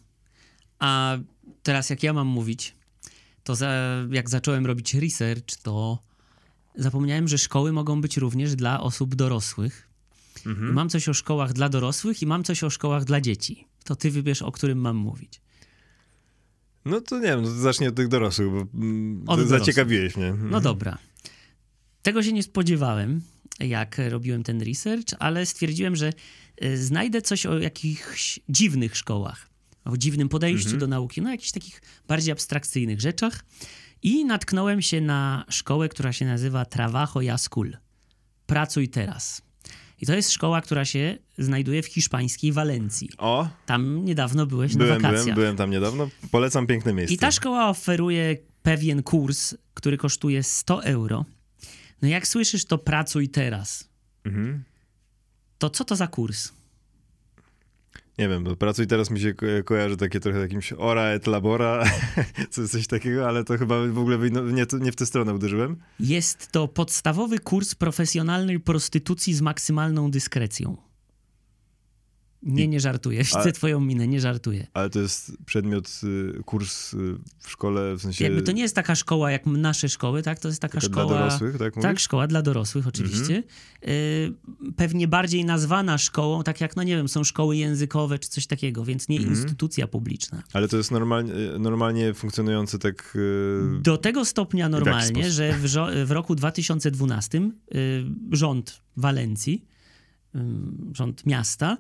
[0.79, 1.19] A
[1.63, 2.77] teraz jak ja mam mówić,
[3.45, 3.73] to za,
[4.11, 5.99] jak zacząłem robić research, to
[6.75, 9.89] zapomniałem, że szkoły mogą być również dla osób dorosłych.
[10.47, 10.73] Mhm.
[10.73, 13.67] Mam coś o szkołach dla dorosłych i mam coś o szkołach dla dzieci.
[13.85, 15.41] To ty wybierz, o którym mam mówić.
[16.85, 20.27] No to nie wiem, no zacznij od tych dorosłych, bo mm, od zaciekawiłeś mnie.
[20.27, 20.51] Mhm.
[20.51, 20.99] No dobra.
[22.03, 23.21] Tego się nie spodziewałem,
[23.61, 26.13] jak robiłem ten research, ale stwierdziłem, że
[26.61, 29.49] e, znajdę coś o jakichś dziwnych szkołach,
[29.85, 30.81] o dziwnym podejściu mhm.
[30.81, 33.45] do nauki, no jakichś takich bardziej abstrakcyjnych rzeczach.
[34.03, 37.77] I natknąłem się na szkołę, która się nazywa Trabajo y School.
[38.47, 39.43] Pracuj teraz.
[40.01, 43.11] I to jest szkoła, która się znajduje w hiszpańskiej Walencji.
[43.19, 43.49] O!
[43.67, 45.25] Tam niedawno byłeś byłem, na wakacjach.
[45.25, 46.09] Byłem, byłem tam niedawno.
[46.31, 47.15] Polecam piękne miejsce.
[47.15, 51.25] I ta szkoła oferuje pewien kurs, który kosztuje 100 euro.
[52.03, 53.89] No jak słyszysz to pracuj teraz,
[54.25, 54.65] mhm.
[55.59, 56.53] to co to za kurs?
[58.19, 61.85] Nie wiem, bo pracuj teraz mi się ko kojarzy takie trochę jakimś ora et labora,
[62.71, 65.77] coś takiego, ale to chyba w ogóle nie, nie w tę stronę uderzyłem.
[66.01, 70.90] Jest to podstawowy kurs profesjonalnej prostytucji z maksymalną dyskrecją.
[72.43, 73.23] Nie, nie żartuję.
[73.23, 74.67] Widzę ale, twoją minę, nie żartuję.
[74.75, 76.01] Ale to jest przedmiot,
[76.39, 76.97] y, kurs y,
[77.39, 78.25] w szkole, w sensie...
[78.25, 80.39] Jakby to nie jest taka szkoła jak nasze szkoły, tak?
[80.39, 81.07] To jest taka szkoła...
[81.07, 81.89] Dla dorosłych, tak mówisz?
[81.89, 83.37] Tak, szkoła dla dorosłych oczywiście.
[83.37, 83.45] Mhm.
[83.89, 88.47] Y, pewnie bardziej nazwana szkołą, tak jak, no nie wiem, są szkoły językowe czy coś
[88.47, 89.35] takiego, więc nie mhm.
[89.35, 90.43] instytucja publiczna.
[90.53, 93.19] Ale to jest normalnie, normalnie funkcjonujący tak...
[93.81, 95.67] Do tego stopnia normalnie, że w,
[96.07, 97.51] w roku 2012
[98.33, 99.65] rząd Walencji,
[100.93, 101.77] rząd miasta,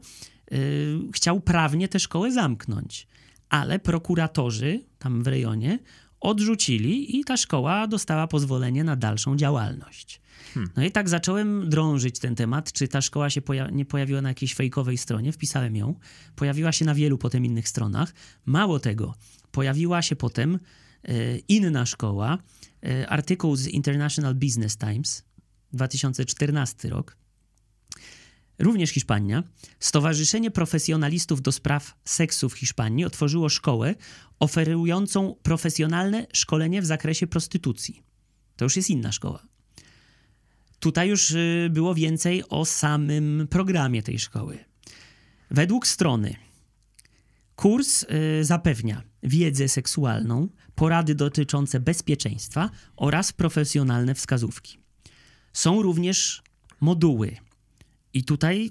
[1.15, 3.07] chciał prawnie tę szkołę zamknąć.
[3.49, 5.79] Ale prokuratorzy tam w rejonie
[6.21, 10.21] odrzucili i ta szkoła dostała pozwolenie na dalszą działalność.
[10.55, 10.71] Hmm.
[10.77, 14.29] No i tak zacząłem drążyć ten temat, czy ta szkoła się poja nie pojawiła na
[14.29, 15.95] jakiejś fejkowej stronie, wpisałem ją.
[16.37, 18.15] Pojawiła się na wielu potem innych stronach.
[18.47, 19.15] Mało tego,
[19.53, 20.59] pojawiła się potem
[21.05, 22.39] e, inna szkoła,
[22.85, 25.25] e, artykuł z International Business Times,
[25.73, 27.17] 2014 rok,
[28.61, 29.43] Również Hiszpania.
[29.79, 33.95] Stowarzyszenie Profesjonalistów do Spraw Seksu w Hiszpanii otworzyło szkołę
[34.41, 38.03] oferującą profesjonalne szkolenie w zakresie prostytucji.
[38.57, 39.47] To już jest inna szkoła.
[40.81, 44.59] Tutaj już y, było więcej o samym programie tej szkoły.
[45.51, 46.37] Według strony
[47.57, 54.79] kurs y, zapewnia wiedzę seksualną, porady dotyczące bezpieczeństwa oraz profesjonalne wskazówki.
[55.53, 56.43] Są również
[56.81, 57.37] moduły
[58.15, 58.71] i tutaj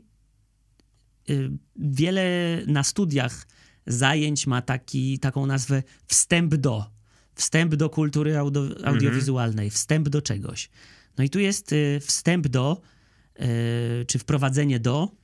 [1.30, 2.24] y, wiele
[2.68, 3.48] na studiach
[3.88, 6.92] zajęć ma taki, taką nazwę wstęp do.
[7.36, 9.72] Wstęp do kultury audio, audiowizualnej, mhm.
[9.72, 10.70] wstęp do czegoś.
[11.18, 12.82] No i tu jest y, wstęp do,
[13.40, 15.20] y, czy wprowadzenie do,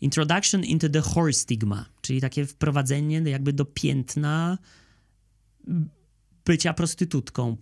[0.00, 4.58] Introduction into the Horror Stigma, czyli takie wprowadzenie jakby do piętna
[6.44, 7.56] bycia prostytutką.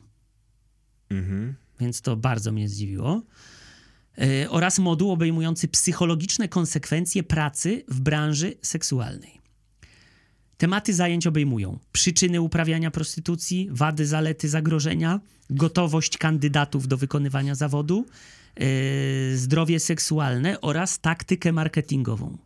[1.11, 1.55] Mhm.
[1.81, 3.23] Więc to bardzo mnie zdziwiło.
[4.19, 9.41] E, oraz moduł obejmujący psychologiczne konsekwencje pracy w branży seksualnej.
[10.57, 18.07] Tematy zajęć obejmują przyczyny uprawiania prostytucji, wady, zalety, zagrożenia, gotowość kandydatów do wykonywania zawodu,
[18.57, 22.39] yy, zdrowie seksualne oraz taktykę marketingową.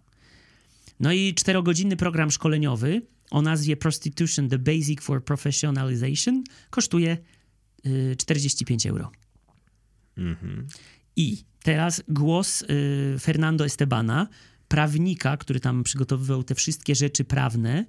[1.01, 7.19] No i czterogodzinny program szkoleniowy o nazwie Prostitution The Basic for Professionalization kosztuje
[7.85, 9.13] yy, 45 euro.
[10.17, 10.67] Mhm.
[11.17, 14.29] I teraz głos y, Fernando Estebana,
[14.69, 17.87] prawnika, który tam przygotowywał te wszystkie rzeczy prawne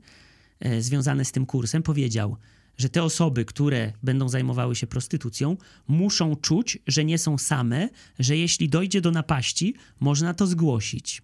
[0.66, 2.38] y, związane z tym kursem, powiedział,
[2.78, 5.58] że te osoby, które będą zajmowały się prostytucją,
[5.88, 11.22] muszą czuć, że nie są same, że jeśli dojdzie do napaści, można to zgłosić.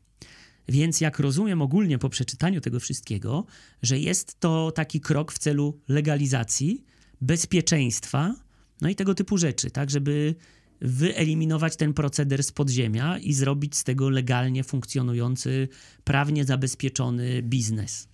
[0.67, 3.45] Więc jak rozumiem ogólnie po przeczytaniu tego wszystkiego,
[3.81, 6.83] że jest to taki krok w celu legalizacji,
[7.21, 8.35] bezpieczeństwa,
[8.81, 10.35] no i tego typu rzeczy, tak, żeby
[10.81, 15.67] wyeliminować ten proceder z podziemia i zrobić z tego legalnie funkcjonujący,
[16.03, 18.07] prawnie zabezpieczony biznes.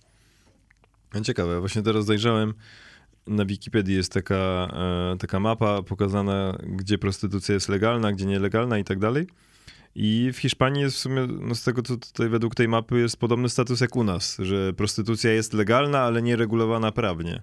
[1.14, 2.54] No ciekawe, właśnie teraz zajrzałem,
[3.26, 4.68] na Wikipedii jest taka,
[5.14, 9.26] e, taka mapa pokazana, gdzie prostytucja jest legalna, gdzie nielegalna i tak dalej.
[9.94, 13.16] I w Hiszpanii jest w sumie, no z tego co tutaj według tej mapy jest
[13.16, 17.42] podobny status jak u nas, że prostytucja jest legalna, ale nie regulowana prawnie.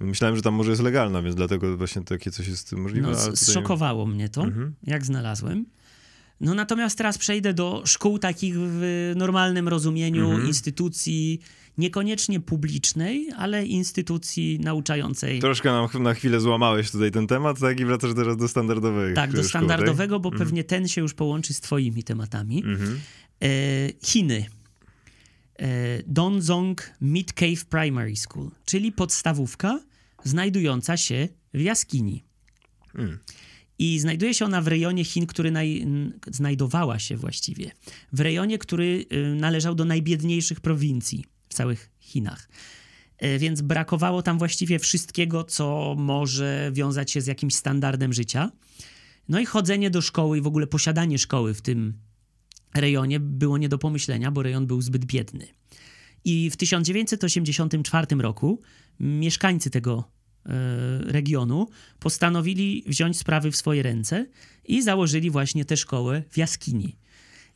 [0.00, 3.10] Myślałem, że tam może jest legalna, więc dlatego właśnie takie coś jest możliwe.
[3.10, 3.36] No, tutaj...
[3.36, 4.74] Zszokowało mnie to, Mhm.
[4.82, 5.66] jak znalazłem.
[6.40, 10.46] No natomiast teraz przejdę do szkół takich w normalnym rozumieniu Mhm.
[10.48, 11.40] instytucji,
[11.78, 15.40] niekoniecznie publicznej, ale instytucji nauczającej.
[15.40, 17.80] Troszkę nam na chwilę złamałeś tutaj ten temat, tak?
[17.80, 19.14] I wracasz teraz do standardowego.
[19.14, 20.38] tak, do szkół, standardowego, bo Mhm.
[20.48, 22.62] pewnie ten się już połączy z twoimi tematami.
[22.66, 23.00] Mhm.
[23.42, 23.48] E,
[24.02, 24.46] Chiny.
[25.58, 25.66] E,
[26.06, 29.80] Donzong Mid Cave Primary School, czyli podstawówka
[30.24, 32.24] znajdująca się w jaskini.
[32.94, 33.18] Mm.
[33.78, 35.86] I znajduje się ona w rejonie Chin, który naj...
[36.26, 37.70] znajdowała się właściwie
[38.12, 42.48] w rejonie, który y, należał do najbiedniejszych prowincji w całych Chinach.
[43.18, 48.50] E, Więc brakowało tam właściwie wszystkiego, co może wiązać się z jakimś standardem życia.
[49.28, 51.94] No i chodzenie do szkoły i w ogóle posiadanie szkoły w tym
[52.74, 55.46] rejonie było nie do pomyślenia, bo rejon był zbyt biedny.
[56.24, 58.60] I w 1984 roku
[59.00, 60.04] mieszkańcy tego
[60.46, 60.50] e,
[60.98, 61.68] regionu
[61.98, 64.26] postanowili wziąć sprawy w swoje ręce
[64.64, 66.96] i założyli właśnie tę szkołę w jaskini.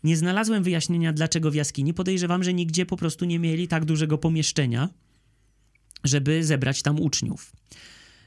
[0.04, 1.94] Nie znalazłem wyjaśnienia, dlaczego w jaskini.
[1.94, 4.88] Podejrzewam, że nigdzie po prostu nie mieli tak dużego pomieszczenia,
[6.04, 7.52] żeby zebrać tam uczniów.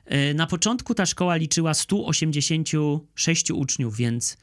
[0.06, 4.38] E, Na początku ta szkoła liczyła 186 uczniów, więc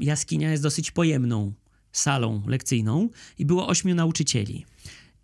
[0.00, 1.52] jaskinia jest dosyć pojemną
[1.92, 3.08] salą lekcyjną
[3.38, 4.66] i było ośmiu nauczycieli.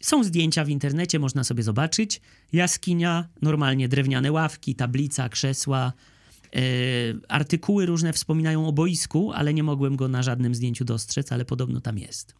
[0.00, 2.20] Są zdjęcia w internecie, można sobie zobaczyć.
[2.52, 5.92] Jaskinia, normalnie drewniane ławki, tablica, krzesła.
[6.56, 6.60] E,
[7.28, 11.80] artykuły różne wspominają o boisku, ale nie mogłem go na żadnym zdjęciu dostrzec, ale podobno
[11.80, 12.34] tam jest.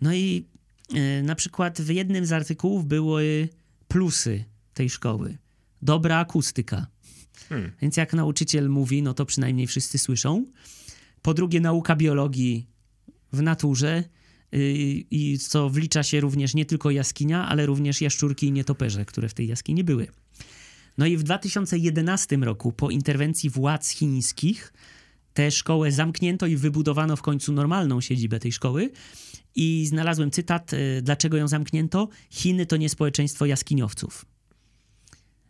[0.00, 0.46] No i
[0.94, 3.48] e, na przykład w jednym z artykułów były
[3.88, 5.38] plusy tej szkoły.
[5.82, 6.86] Dobra akustyka.
[7.48, 7.72] Hmm.
[7.82, 10.44] Więc jak nauczyciel mówi, no to przynajmniej wszyscy słyszą.
[11.22, 12.66] Po drugie, nauka biologii
[13.32, 14.25] w naturze yy,
[15.10, 19.34] i co wlicza się również nie tylko jaskinia, ale również jaszczurki i nietoperze, które w
[19.34, 20.06] tej jaskini były.
[20.98, 24.72] No i w 2011 roku, po interwencji władz chińskich,
[25.34, 28.90] tę szkołę zamknięto i wybudowano w końcu normalną siedzibę tej szkoły.
[29.54, 32.08] I znalazłem cytat, yy, dlaczego ją zamknięto.
[32.30, 34.24] Chiny to nie społeczeństwo jaskiniowców.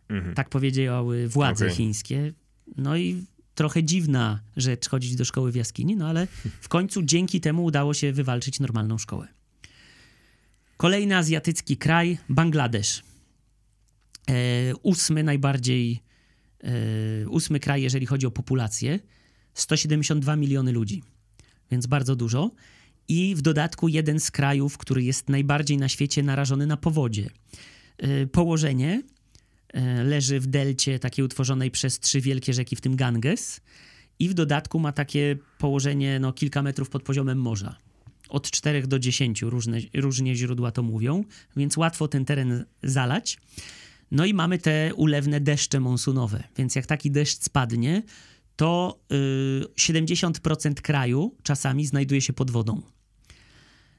[0.09, 0.35] Mhm.
[0.35, 1.77] Tak powiedziały władze Okej.
[1.77, 2.33] chińskie.
[2.77, 3.23] No i
[3.57, 6.27] trochę dziwna rzecz chodzić do szkoły w jaskini, no ale
[6.61, 9.27] w końcu dzięki temu udało się wywalczyć normalną szkołę.
[10.77, 13.03] Kolejny azjatycki kraj, Bangladesz.
[14.29, 14.33] E,
[14.83, 16.03] ósmy najbardziej,
[16.63, 18.99] e, ósmy kraj, jeżeli chodzi o populację.
[19.53, 21.03] 172 miliony ludzi,
[21.71, 22.51] więc bardzo dużo.
[23.07, 27.29] I w dodatku jeden z krajów, który jest najbardziej na świecie narażony na powodzie.
[27.97, 29.03] E, położenie
[30.03, 33.61] leży w delcie takiej utworzonej przez trzy wielkie rzeki, w tym Ganges.
[34.19, 37.77] I w dodatku ma takie położenie no, kilka metrów pod poziomem morza.
[38.29, 41.23] Od 4 do 10 różne, różnie źródła to mówią,
[41.55, 43.37] więc łatwo ten teren zalać.
[44.11, 48.03] No i mamy te ulewne deszcze monsunowe, więc jak taki deszcz spadnie,
[48.55, 52.81] to y, 70% kraju czasami znajduje się pod wodą.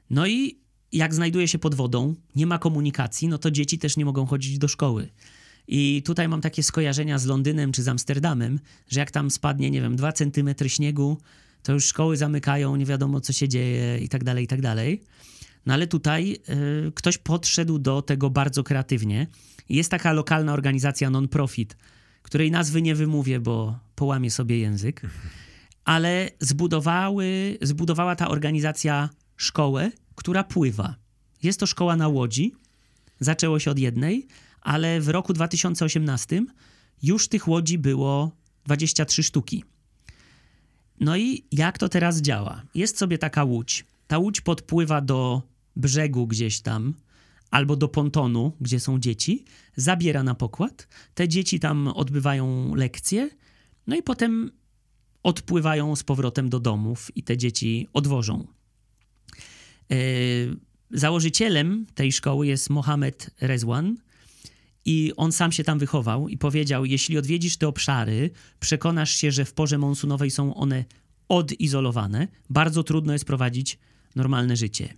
[0.09, 0.59] No i
[0.91, 4.57] jak znajduje się pod wodą, nie ma komunikacji, no to dzieci też nie mogą chodzić
[4.57, 5.09] do szkoły.
[5.71, 9.81] I tutaj mam takie skojarzenia z Londynem czy z Amsterdamem, że jak tam spadnie, nie
[9.81, 11.17] wiem, 2 centymetry śniegu,
[11.63, 15.01] to już szkoły zamykają, nie wiadomo co się dzieje i tak dalej, i tak dalej.
[15.65, 16.37] No ale tutaj
[16.87, 19.27] y, ktoś podszedł do tego bardzo kreatywnie.
[19.69, 21.77] Jest taka lokalna organizacja non-profit,
[22.21, 25.01] której nazwy nie wymówię, bo połamię sobie język,
[25.85, 30.95] ale zbudowały, zbudowała ta organizacja szkołę, która pływa.
[31.43, 32.55] Jest to szkoła na łodzi,
[33.19, 34.27] zaczęło się od jednej,
[34.61, 36.45] ale w roku 2018
[37.03, 38.31] już tych łodzi było
[38.65, 39.63] 23 sztuki.
[40.99, 42.61] No i jak to teraz działa?
[42.75, 43.85] Jest sobie taka łódź.
[44.07, 45.41] Ta łódź podpływa do
[45.75, 46.93] brzegu gdzieś tam,
[47.51, 49.45] albo do pontonu, gdzie są dzieci,
[49.75, 50.87] zabiera na pokład.
[51.13, 53.29] Te dzieci tam odbywają lekcje,
[53.87, 54.51] no i potem
[55.23, 58.47] odpływają z powrotem do domów i te dzieci odwożą.
[59.89, 59.97] Yy,
[60.91, 63.97] założycielem tej szkoły jest Mohamed Rezwan
[64.85, 69.45] i on sam się tam wychował i powiedział: Jeśli odwiedzisz te obszary, przekonasz się, że
[69.45, 70.85] w porze monsunowej są one
[71.29, 72.27] odizolowane.
[72.49, 73.79] Bardzo trudno jest prowadzić
[74.15, 74.93] normalne życie.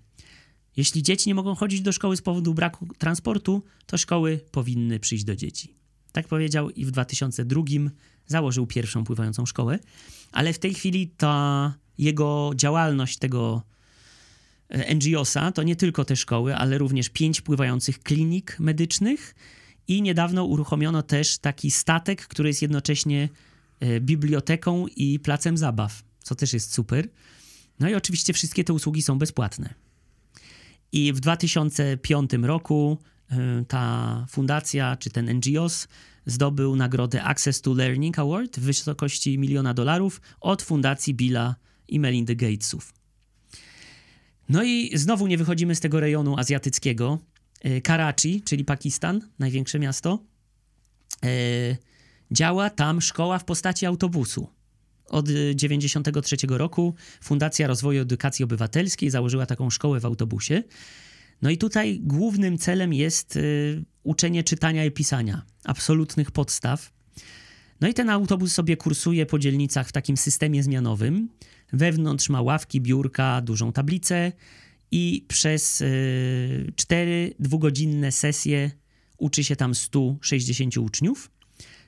[0.77, 5.23] Jeśli dzieci nie mogą chodzić do szkoły z powodu braku transportu, to szkoły powinny przyjść
[5.23, 5.75] do dzieci.
[6.11, 7.63] Tak powiedział i w 2002
[8.27, 9.79] założył pierwszą pływającą szkołę,
[10.31, 13.63] ale w tej chwili ta jego działalność tego
[14.69, 19.35] e, NGO-sa to nie tylko te szkoły, ale również pięć pływających klinik medycznych
[19.91, 23.29] i niedawno uruchomiono też taki statek, który jest jednocześnie
[23.79, 27.09] e, biblioteką i placem zabaw, co też jest super.
[27.79, 29.73] No i oczywiście wszystkie te usługi są bezpłatne.
[30.91, 32.97] I w 2005 roku
[33.29, 35.87] e, ta fundacja, czy ten NGOs
[36.25, 41.55] zdobył nagrodę Access to Learning Award w wysokości miliona dolarów od fundacji Billa
[41.87, 42.93] i Melinda Gatesów.
[44.49, 47.19] No i znowu nie wychodzimy z tego rejonu azjatyckiego.
[47.61, 50.23] E, Karachi, czyli Pakistan, największe miasto.
[51.23, 51.27] E,
[52.31, 54.47] działa tam szkoła w postaci autobusu.
[55.05, 60.63] Od 1993 roku Fundacja Rozwoju Edukacji Obywatelskiej założyła taką szkołę w autobusie.
[61.41, 66.93] No i tutaj głównym celem jest y, uczenie czytania i pisania, absolutnych podstaw.
[67.81, 71.29] No i ten autobus sobie kursuje po dzielnicach w takim systemie zmianowym.
[71.73, 74.31] Wewnątrz ma ławki, biurka, dużą tablicę
[74.91, 78.71] i przez y, cztery dwugodzinne sesje
[79.17, 81.31] uczy się tam 160 uczniów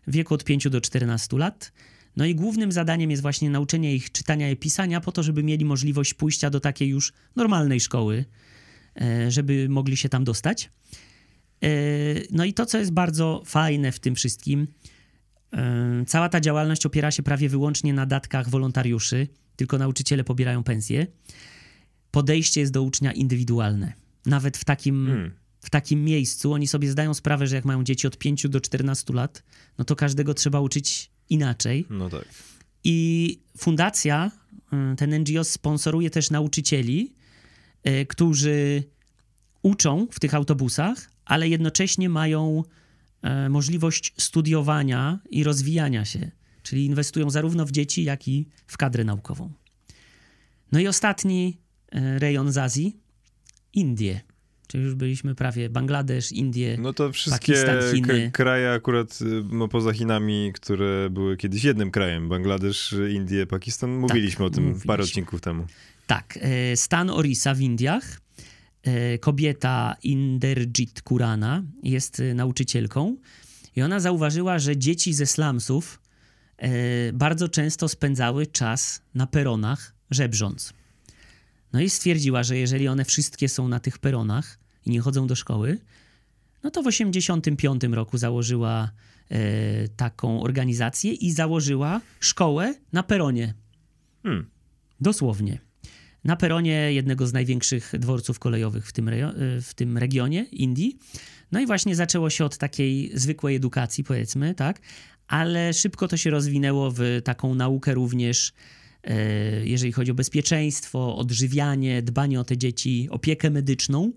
[0.08, 1.72] w wieku od 5 do 14 lat.
[2.16, 5.66] No i głównym zadaniem jest właśnie nauczenie ich czytania i pisania po to, żeby mieli
[5.66, 8.26] możliwość pójścia do takiej już normalnej szkoły,
[9.02, 10.70] e, żeby mogli się tam dostać.
[11.64, 11.70] E,
[12.32, 14.68] no i to, co jest bardzo fajne w tym wszystkim,
[15.54, 21.08] e, cała ta działalność opiera się prawie wyłącznie na datkach wolontariuszy, tylko nauczyciele pobierają pensję.
[22.14, 23.94] Podejście jest do ucznia indywidualne.
[24.26, 25.32] Nawet w takim, hmm.
[25.60, 29.14] w takim miejscu oni sobie zdają sprawę, że jak mają dzieci od 5 do 14
[29.14, 29.44] lat,
[29.78, 31.86] no to każdego trzeba uczyć inaczej.
[31.90, 32.26] No tak.
[32.84, 34.32] I fundacja,
[34.94, 37.16] y, ten NGO sponsoruje też nauczycieli,
[37.88, 38.84] y, którzy
[39.62, 42.64] uczą w tych autobusach, ale jednocześnie mają
[43.46, 46.32] y, możliwość studiowania i rozwijania się,
[46.64, 49.52] czyli inwestują zarówno w dzieci, jak i w kadrę naukową.
[50.72, 51.63] No i ostatni
[51.94, 52.98] rejon z Azji
[53.74, 54.22] Indie.
[54.68, 58.32] Czyli już byliśmy prawie Bangladesz, Indie, No to wszystkie Pakistan, Chiny.
[58.34, 59.20] kraje akurat
[59.52, 64.64] no, poza Chinami, które były kiedyś jednym krajem, Bangladesz, Indie, Pakistan, mówiliśmy tak, o tym
[64.64, 64.88] mówiliśmy.
[64.88, 65.66] parę odcinków temu.
[66.08, 68.22] Tak, e, stan Orisa w Indiach,
[68.84, 73.18] e, kobieta Inderjit Kurana jest e, nauczycielką
[73.76, 76.00] i ona zauważyła, że dzieci ze slumsów
[77.14, 80.74] bardzo często spędzały czas na peronach żebrząc.
[81.74, 85.36] No i stwierdziła, że jeżeli one wszystkie są na tych peronach i nie chodzą do
[85.36, 85.78] szkoły,
[86.64, 88.92] no to w 1985 roku założyła
[89.30, 93.54] e, taką organizację i założyła szkołę na peronie.
[94.24, 94.50] Hmm.
[95.02, 95.60] Dosłownie.
[96.24, 100.98] Na peronie jednego z największych dworców kolejowych w tym, e, w tym regionie, Indii.
[101.52, 104.82] No i właśnie zaczęło się od takiej zwykłej edukacji, powiedzmy, tak?
[105.28, 108.54] Ale szybko to się rozwinęło w taką naukę również
[109.64, 114.12] jeżeli chodzi o bezpieczeństwo, odżywianie, dbanie o te dzieci, opiekę medyczną.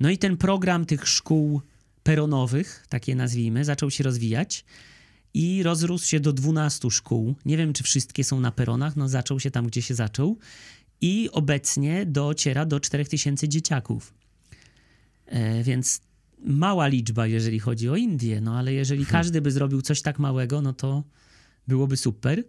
[0.00, 1.60] No i ten program tych szkół
[2.02, 4.64] peronowych, takie nazwijmy, zaczął się rozwijać
[5.34, 7.34] i rozrósł się do 12 szkół.
[7.44, 10.38] Nie wiem, czy wszystkie są na peronach, no zaczął się tam, gdzie się zaczął.
[11.00, 14.14] I obecnie dociera do 4000 dzieciaków.
[15.26, 16.00] E, więc
[16.38, 19.12] mała liczba, jeżeli chodzi o Indię, no ale jeżeli hmm.
[19.12, 21.04] każdy by zrobił coś tak małego, no to
[21.68, 22.44] byłoby super.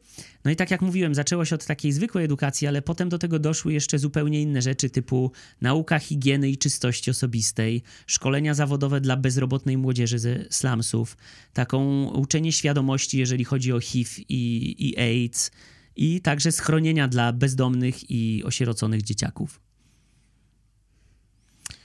[0.46, 3.40] No i tak jak mówiłem, zaczęło się od takiej zwykłej edukacji, ale potem do tego
[3.40, 9.78] doszły jeszcze zupełnie inne rzeczy, typu nauka higieny i czystości osobistej, szkolenia zawodowe dla bezrobotnej
[9.78, 11.18] młodzieży ze slumsów,
[11.54, 15.52] taką uczenie świadomości, jeżeli chodzi o HIV i, i AIDS,
[15.96, 19.60] i także schronienia dla bezdomnych i osieroconych dzieciaków.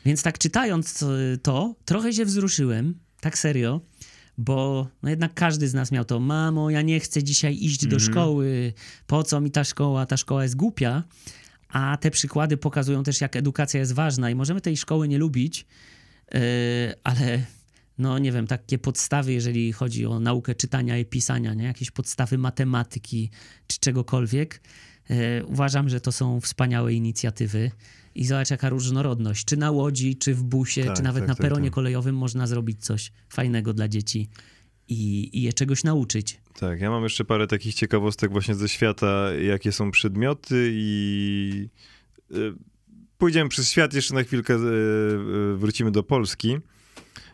[0.05, 1.05] Więc tak czytając
[1.43, 3.81] to, trochę się wzruszyłem, tak serio,
[4.39, 7.97] bo no jednak każdy z nas miał to, mamo, ja nie chcę dzisiaj iść do
[7.97, 8.13] mhm.
[8.13, 8.73] szkoły,
[9.07, 11.03] po co mi ta szkoła, ta szkoła jest głupia,
[11.69, 15.67] a te przykłady pokazują też, jak edukacja jest ważna i możemy tej szkoły nie lubić,
[17.05, 17.45] ale
[17.99, 21.65] no nie wiem, takie podstawy, jeżeli chodzi o naukę czytania i pisania, nie?
[21.65, 23.31] jakieś podstawy matematyki
[23.67, 24.61] czy czegokolwiek.
[25.47, 27.71] Uważam, że to są wspaniałe inicjatywy
[28.15, 29.45] i zobacz jaka różnorodność.
[29.45, 32.17] Czy na łodzi, czy w busie, tak, czy nawet tak, na tak, peronie tak, kolejowym
[32.17, 34.29] można zrobić coś fajnego dla dzieci
[34.89, 36.41] i, i je czegoś nauczyć.
[36.59, 41.69] Tak, ja mam jeszcze parę takich ciekawostek właśnie ze świata, jakie są przedmioty i
[42.31, 42.55] y,
[43.19, 46.59] pójdziemy przez świat, jeszcze na chwilkę y, y, wrócimy do Polski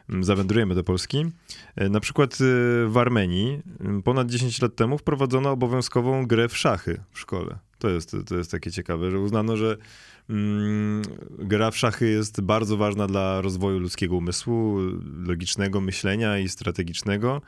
[0.09, 1.27] mm, zawędrujemy do Polski.
[1.77, 2.39] Na przykład
[2.87, 3.63] w Armenii
[4.05, 7.59] ponad 10 lat temu wprowadzono obowiązkową grę w szachy w szkole.
[7.79, 9.81] To jest, to jest takie ciekawe, że uznano, że Mm,
[11.39, 14.79] gra w szachy jest bardzo ważna dla rozwoju ludzkiego umysłu,
[15.27, 17.43] logicznego myślenia i strategicznego.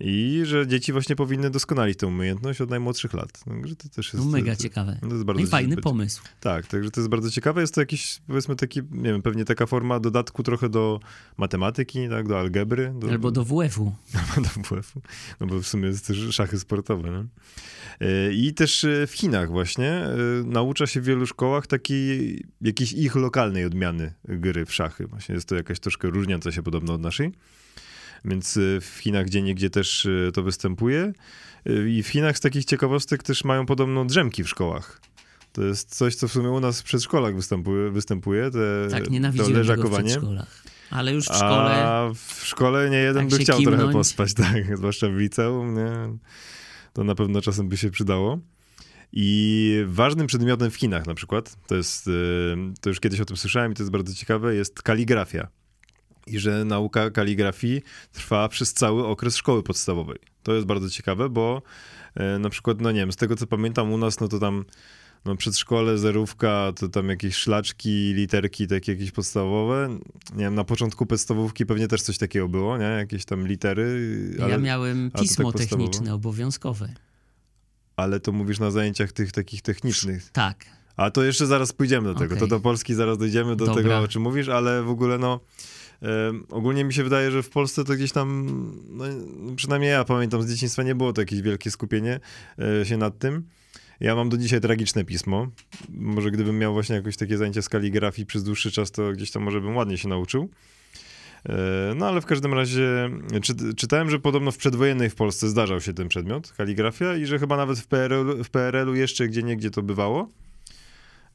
[0.00, 3.44] I że dzieci właśnie powinny doskonalić tę umiejętność od najmłodszych lat.
[3.44, 4.24] Także to też jest.
[4.24, 4.98] No mega to, ciekawe.
[5.00, 6.22] To jest bardzo I fajny pomysł.
[6.40, 7.60] Tak, także to jest bardzo ciekawe.
[7.60, 11.00] Jest to jakiś, powiedzmy, taki, nie wiem, pewnie taka forma dodatku trochę do
[11.36, 12.94] matematyki, tak, do algebry.
[12.98, 13.94] Do, Albo do WF-u.
[14.36, 15.00] Do WF-u.
[15.40, 17.10] No bo w sumie jest też szachy sportowe.
[17.10, 17.24] Nie?
[18.08, 22.92] E, I też e, w Chinach właśnie e, naucza się w wielu szkołach takiej jakiejś
[22.92, 25.06] ich lokalnej odmiany gry w szachy.
[25.06, 27.32] Właśnie jest to jakaś troszkę różniąca się podobno od naszej.
[28.24, 31.12] Więc w Chinach gdzie niegdzie też to występuje.
[31.88, 35.00] I w Chinach z takich ciekawostek też mają podobno drzemki w szkołach.
[35.52, 39.04] To jest coś, co w sumie u nas w przedszkolach występuje, występuje te, tak,
[39.36, 39.74] to leżakowanie.
[39.74, 40.62] Tego w przedszkolach.
[40.90, 41.70] Ale już w szkole.
[41.70, 43.78] A w szkole nie jeden tak by chciał kimnąć.
[43.78, 46.18] trochę pospać, tak, zwłaszcza w liceum, nie?
[46.92, 48.38] To na pewno czasem by się przydało.
[49.12, 53.36] I ważnym przedmiotem w Chinach na przykład, to jest, y, to już kiedyś o tym
[53.36, 55.48] słyszałem i to jest bardzo ciekawe, jest kaligrafia.
[56.34, 60.18] I że nauka kaligrafii trwa przez cały okres szkoły podstawowej.
[60.42, 61.62] To jest bardzo ciekawe, bo
[62.36, 64.64] y, na przykład, no nie wiem, z tego co pamiętam u nas, no to tam
[65.24, 69.98] no przedszkole, zerówka, to tam jakieś szlaczki, literki takie jakieś podstawowe.
[70.34, 72.84] Nie wiem, na początku podstawówki pewnie też coś takiego było, nie?
[72.84, 74.10] Jakieś tam litery.
[74.42, 76.88] Ale, ja miałem pismo tak techniczne obowiązkowe.
[77.96, 80.30] Ale to mówisz na zajęciach tych takich technicznych.
[80.32, 80.64] Tak.
[80.96, 82.34] A to jeszcze zaraz pójdziemy do tego.
[82.34, 82.38] Okay.
[82.38, 83.82] To do Polski zaraz dojdziemy do Dobra.
[83.82, 85.40] tego, o czym mówisz, ale w ogóle no...
[86.50, 88.46] ogólnie mi się wydaje, że w Polsce to gdzieś tam,
[88.88, 89.04] no,
[89.56, 92.20] przynajmniej ja pamiętam z dzieciństwa, nie było to jakieś wielkie skupienie
[92.80, 93.44] e, się nad tym.
[94.00, 95.48] Ja mam do dzisiaj tragiczne pismo.
[95.88, 99.42] Może gdybym miał właśnie jakieś takie zajęcia z kaligrafii przez dłuższy czas, to gdzieś tam
[99.42, 100.48] może bym ładnie się nauczył.
[101.48, 103.10] E, no ale w każdym razie
[103.42, 107.38] czy, czytałem, że podobno w przedwojennej w Polsce zdarzał się ten przedmiot, kaligrafia, i że
[107.38, 110.28] chyba nawet w PRL-u, w PRL-u jeszcze gdzie niegdzie to bywało.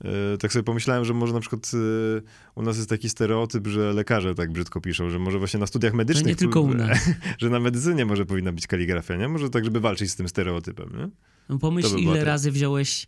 [0.04, 2.22] E, tak sobie pomyślałem, że może na przykład e,
[2.56, 5.94] u nas jest taki stereotyp, że lekarze tak brzydko piszą, że może właśnie na studiach
[5.94, 6.26] medycznych...
[6.26, 7.10] No nie tylko u nas.
[7.38, 9.28] Że na medycynie może powinna być kaligrafia, nie?
[9.28, 11.10] Może tak, żeby walczyć z tym stereotypem, nie?
[11.50, 13.08] No pomyśl, by ile razy wziąłeś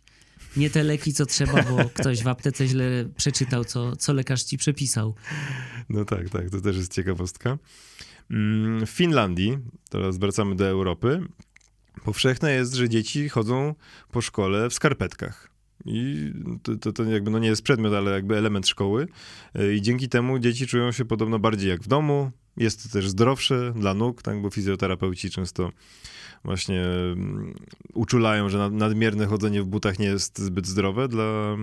[0.56, 4.58] nie te leki, co trzeba, bo ktoś w aptece źle przeczytał, co, co lekarz ci
[4.58, 5.14] przepisał.
[5.88, 7.58] No tak, tak, to też jest ciekawostka.
[8.30, 9.58] Mm, w Finlandii,
[9.90, 11.22] teraz wracamy do Europy,
[12.04, 13.74] powszechne jest, że dzieci chodzą
[14.12, 15.55] po szkole w skarpetkach.
[15.86, 16.32] I
[16.62, 19.08] to, to, to, jakby no nie jest przedmiot, ale jakby element szkoły.
[19.76, 22.30] I dzięki temu dzieci czują się podobno bardziej jak w domu.
[22.56, 25.72] Jest to też zdrowsze dla nóg, tak, bo fizjoterapeuci często
[26.44, 27.54] właśnie mm,
[27.94, 31.56] uczulają, że nadmierne chodzenie w butach nie jest zbyt zdrowe dla,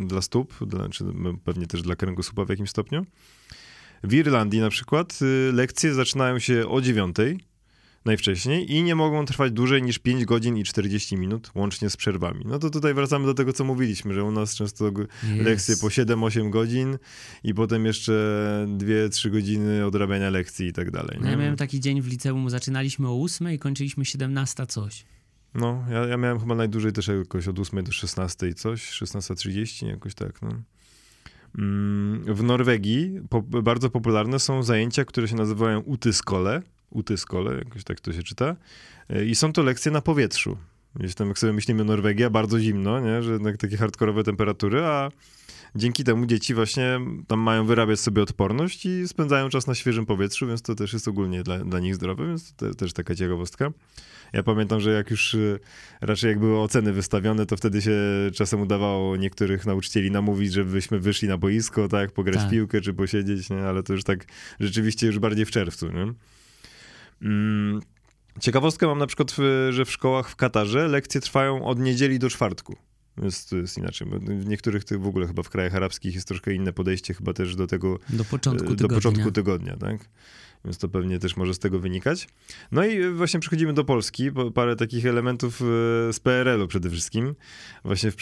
[0.00, 1.04] dla stóp, dla, czy
[1.44, 3.06] pewnie też dla kręgosłupa w jakimś stopniu.
[4.04, 7.38] W Irlandii na przykład y, lekcje zaczynają się o dziewiątej
[8.04, 12.44] najwcześniej i nie mogą trwać dłużej niż 5 godzin i 40 minut, łącznie z przerwami.
[12.44, 15.06] No to tutaj wracamy do tego, co mówiliśmy, że u nas często yes.
[15.22, 16.98] lekcje po 7-8 godzin
[17.44, 18.12] i potem jeszcze
[18.78, 21.18] 2-3 godziny odrabiania lekcji i tak dalej.
[21.20, 25.04] No ja miałem taki dzień w liceum, zaczynaliśmy o 8 i kończyliśmy 17 coś.
[25.54, 30.14] No, ja, ja miałem chyba najdłużej też jakoś od 8 do 16 coś, 16.30, jakoś
[30.14, 30.48] tak, no.
[31.58, 36.62] Mm, w Norwegii po, bardzo popularne są zajęcia, które się nazywają utyskole
[36.94, 38.56] Utyskole, jakoś tak to się czyta.
[39.10, 40.56] E, I są to lekcje na powietrzu.
[40.96, 43.22] Gdzieś tam, jak sobie myślimy, Norwegia, bardzo zimno, nie?
[43.22, 45.10] że jednak takie hardkorowe temperatury, a
[45.74, 50.46] dzięki temu dzieci właśnie tam mają wyrabiać sobie odporność i spędzają czas na świeżym powietrzu,
[50.46, 53.70] więc to też jest ogólnie dla, dla nich zdrowe, więc to też taka ciekawostka.
[54.32, 55.58] Ja pamiętam, że jak już e,
[56.00, 57.92] raczej jak były oceny wystawione, to wtedy się
[58.34, 62.50] czasem udawało niektórych nauczycieli namówić, żebyśmy wyszli na boisko, tak, pograć tak.
[62.50, 63.62] piłkę czy posiedzieć, nie?
[63.62, 64.24] ale to już tak
[64.60, 65.92] rzeczywiście już bardziej w czerwcu.
[65.92, 66.14] Nie?
[67.24, 67.80] Mm,
[68.40, 69.36] ciekawostkę mam na przykład,
[69.70, 72.76] że w szkołach w Katarze lekcje trwają od niedzieli do czwartku.
[73.50, 74.08] To jest inaczej.
[74.20, 77.66] W niektórych w ogóle chyba w krajach arabskich jest troszkę inne podejście chyba też do
[77.66, 77.98] tego.
[78.08, 78.88] Do początku tygodnia.
[78.88, 80.08] Do początku tygodnia, tak?
[80.64, 82.28] Więc to pewnie też może z tego wynikać.
[82.72, 84.30] No i właśnie przechodzimy do Polski.
[84.54, 85.64] Parę takich elementów e,
[86.12, 87.34] z PRL-u przede wszystkim.
[87.84, 88.12] Właśnie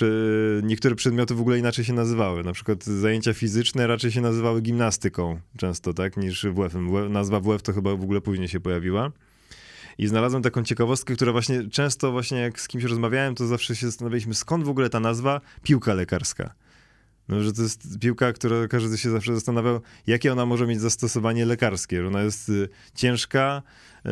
[0.62, 2.44] niektóre przedmioty w ogóle inaczej się nazywały.
[2.44, 7.12] Na przykład zajęcia fizyczne raczej się nazywały gimnastyką często, tak, niż WF-em.
[7.12, 9.12] Nazwa WF to chyba w ogóle później się pojawiła.
[9.98, 13.86] I znalazłem taką ciekawostkę, która właśnie często właśnie jak z kimś rozmawiałem, to zawsze się
[13.86, 16.54] zastanawialiśmy, skąd w ogóle ta nazwa piłka lekarska.
[17.28, 21.46] No, że to jest piłka, która każdy się zawsze zastanawiał, jakie ona może mieć zastosowanie
[21.46, 22.02] lekarskie.
[22.02, 23.62] Że ona jest y, ciężka,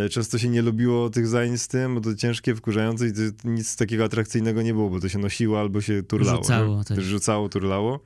[0.07, 3.13] y, często się nie lubiło tych zajęć z tym, bo to ciężkie, wkurzające i
[3.45, 6.43] nic takiego atrakcyjnego nie było, bo to się nosiło albo się turlało.
[6.43, 6.85] Rzucało no?
[6.85, 7.05] też.
[7.05, 8.01] Rzucało, turlało.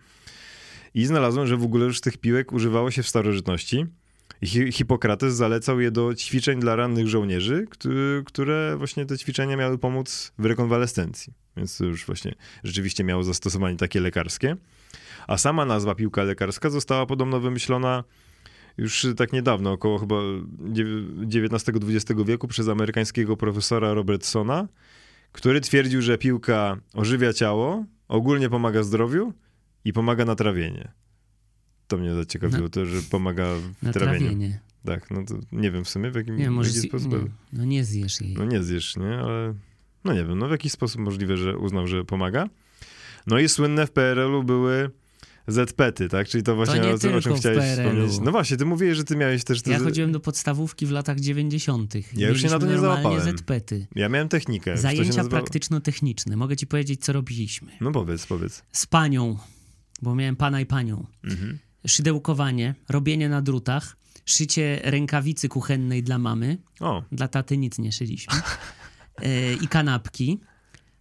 [0.95, 3.87] I znalazłem, że w ogóle już tych piłek używało się w starożytności.
[4.73, 7.67] Hipokrates zalecał je do ćwiczeń dla rannych żołnierzy,
[8.27, 11.33] które właśnie te ćwiczenia miały pomóc w rekonwalescencji.
[11.57, 12.35] Więc to już właśnie
[12.65, 14.57] rzeczywiście miało zastosowanie takie lekarskie.
[15.29, 18.05] A sama nazwa piłka lekarska została podobno wymyślona
[18.79, 20.17] już tak niedawno, około chyba
[21.23, 24.69] XIX-XX wieku przez amerykańskiego profesora Robertsona,
[25.33, 29.33] który twierdził, że piłka ożywia ciało, ogólnie pomaga zdrowiu
[29.85, 30.93] i pomaga na trawienie.
[31.89, 33.45] To mnie zaciekawiło, na, to, że pomaga
[33.83, 34.19] w trawieniu.
[34.19, 34.61] Trawienie.
[34.85, 37.13] Tak, no to nie wiem w sumie w jakim, nie, może w jaki sposób.
[37.13, 38.35] Nie, no nie zjesz jej.
[38.35, 39.55] No nie zjesz, nie, ale
[40.05, 42.49] no nie wiem, no w jakiś sposób możliwe, że uznał, że pomaga.
[43.27, 44.91] No i słynne w PRL-u były
[45.47, 46.29] ZPety, tak?
[46.29, 48.13] Czyli to właśnie to o, o, czym chciałeś wspomnieć.
[48.23, 49.63] No właśnie, ty mówiłeś, że ty miałeś też...
[49.63, 49.71] Te...
[49.71, 51.95] Ja chodziłem do podstawówki w latach 90.
[52.17, 53.39] Ja już się na to nie załapałem.
[53.39, 53.87] ZPety.
[53.95, 54.79] Ja miałem technikę.
[54.79, 56.37] Zajęcia praktyczno-techniczne.
[56.37, 57.73] Mogę ci powiedzieć, co robiliśmy.
[57.81, 58.63] No powiedz, powiedz.
[58.73, 59.39] Z panią,
[60.03, 61.07] bo miałem pana i panią.
[61.25, 61.59] Mhm.
[61.87, 66.59] Szydełkowanie, robienie na drutach, szycie rękawicy kuchennej dla mamy.
[66.81, 67.05] O.
[67.13, 68.35] Dla taty nic nie szyliśmy.
[69.23, 70.41] E, I kanapki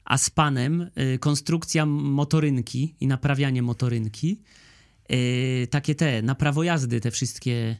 [0.05, 4.41] a z panem y, konstrukcja motorynki i naprawianie motorynki.
[5.11, 7.77] Y, takie te, na prawo jazdy, te wszystkie.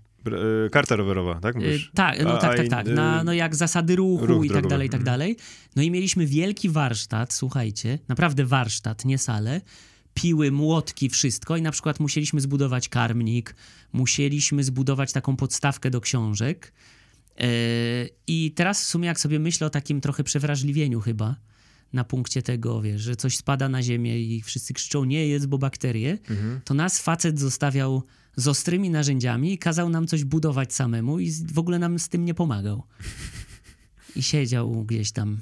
[0.65, 1.55] Y, karta rowerowa, tak?
[1.55, 1.91] Mówisz?
[1.93, 2.88] tak, no, tak, tak, tak.
[2.88, 5.05] Na, no jak zasady ruchu ruch i tak dalej, i tak mhm.
[5.05, 5.38] dalej.
[5.76, 9.61] No i mieliśmy wielki warsztat, słuchajcie, naprawdę warsztat, nie salę.
[10.13, 13.55] Piły, młotki, wszystko i na przykład musieliśmy zbudować karmnik,
[13.93, 16.74] musieliśmy zbudować taką podstawkę do książek.
[18.28, 21.36] I teraz w sumie jak sobie myślę o takim trochę przewrażliwieniu chyba,
[21.94, 25.58] na punkcie tego, wiesz, że coś spada na ziemię i wszyscy krzyczą nie jest, bo
[25.58, 26.62] bakterie, mhm.
[26.66, 28.04] to nas facet zostawiał
[28.36, 32.26] z ostrymi narzędziami i kazał nam coś budować samemu i w ogóle nam z tym
[32.26, 32.84] nie pomagał.
[34.16, 35.38] I siedział gdzieś tam.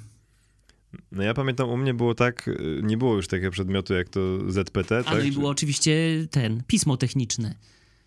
[1.11, 4.51] No ja pamiętam, u mnie było tak, y, nie było już takiego przedmiotu jak to
[4.51, 5.13] ZPT, A tak?
[5.13, 5.93] no i było oczywiście
[6.31, 7.55] ten, pismo techniczne.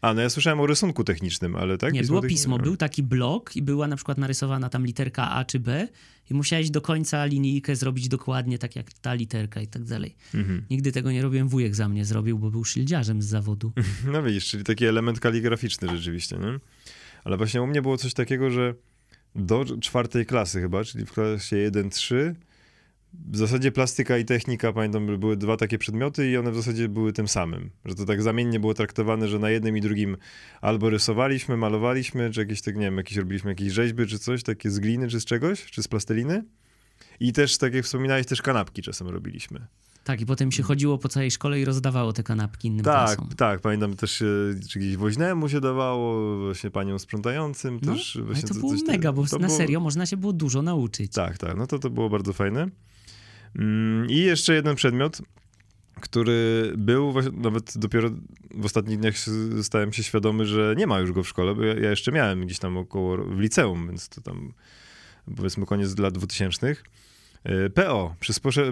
[0.05, 1.95] A, no ja słyszałem o rysunku technicznym, ale tak?
[1.95, 5.45] Nie, pismo było pismo, był taki blok i była na przykład narysowana tam literka A
[5.45, 5.89] czy B
[6.31, 10.17] i musiałeś do końca linijkę zrobić dokładnie tak jak ta literka i tak dalej.
[10.35, 10.63] Mhm.
[10.71, 13.73] Nigdy tego nie robiłem, wujek za mnie zrobił, bo był szyldziarzem z zawodu.
[14.13, 16.61] No widzisz, czyli taki element kaligraficzny rzeczywiście, nie?
[17.25, 18.75] Ale właśnie u mnie było coś takiego, że
[19.35, 22.35] do czwartej klasy chyba, czyli w klasie 1-3
[23.31, 27.13] w zasadzie plastyka i technika, pamiętam, były dwa takie przedmioty i one w zasadzie były
[27.13, 27.71] tym samym.
[27.85, 30.17] Że to tak zamiennie było traktowane, że na jednym i drugim
[30.61, 34.71] albo rysowaliśmy, malowaliśmy, czy jakieś tak, nie wiem, jakieś robiliśmy jakieś rzeźby, czy coś, takie
[34.71, 36.45] z gliny, czy z czegoś, czy z plasteliny.
[37.21, 39.67] I też, tak jak wspominałeś, też kanapki czasem robiliśmy.
[40.05, 43.29] Tak, i potem się chodziło po całej szkole i rozdawało te kanapki innym Tak, klasom.
[43.37, 43.61] tak.
[43.61, 44.25] Pamiętam też,
[44.69, 48.19] czy gdzieś woźnemu się dawało, właśnie paniom sprzątającym no, też.
[48.27, 49.59] Właśnie to było mega, bo na było...
[49.59, 51.13] serio można się było dużo nauczyć.
[51.13, 51.57] Tak, tak.
[51.57, 52.69] No to to było bardzo fajne.
[53.59, 55.23] Mm, I jeszcze jeden przedmiot,
[56.01, 58.11] który był, nawet dopiero
[58.55, 59.15] w ostatnich dniach
[59.63, 62.47] stałem się świadomy, że nie ma już go w szkole, bo ja, ja jeszcze miałem
[62.47, 64.53] gdzieś tam około w liceum, więc to tam
[65.37, 66.77] powiedzmy koniec lat 2000.
[67.45, 68.15] E, PO,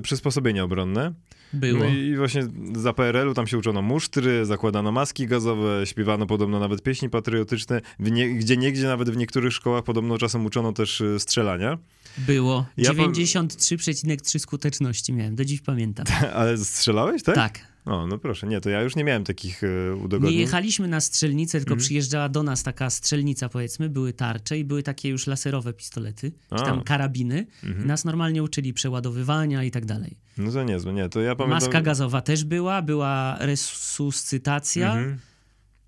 [0.02, 1.12] przysposobienia obronne.
[1.52, 1.78] Było.
[1.78, 2.42] No i właśnie
[2.74, 8.34] za PRL-u tam się uczono musztry, zakładano maski gazowe, śpiewano podobno nawet pieśni patriotyczne, nie,
[8.34, 11.78] gdzie niegdzie nawet w niektórych szkołach podobno czasem uczono też e, strzelania.
[12.18, 12.66] Było.
[12.76, 16.06] Ja 93,3 skuteczności miałem, do dziś pamiętam.
[16.34, 17.34] Ale strzelałeś, tak?
[17.34, 17.72] Tak.
[17.84, 20.34] O, no proszę, nie, to ja już nie miałem takich e, udogodnień.
[20.34, 21.80] Nie jechaliśmy na strzelnicę, tylko mm.
[21.80, 26.58] przyjeżdżała do nas taka strzelnica, powiedzmy, były tarcze i były takie już laserowe pistolety, A.
[26.58, 27.46] czy tam karabiny.
[27.64, 27.86] Mm -hmm.
[27.86, 30.16] Nas normalnie uczyli przeładowywania i tak dalej.
[30.38, 31.60] No to niezłe, nie, to ja pamiętam...
[31.60, 35.16] Maska gazowa też była, była resuscytacja, mm -hmm.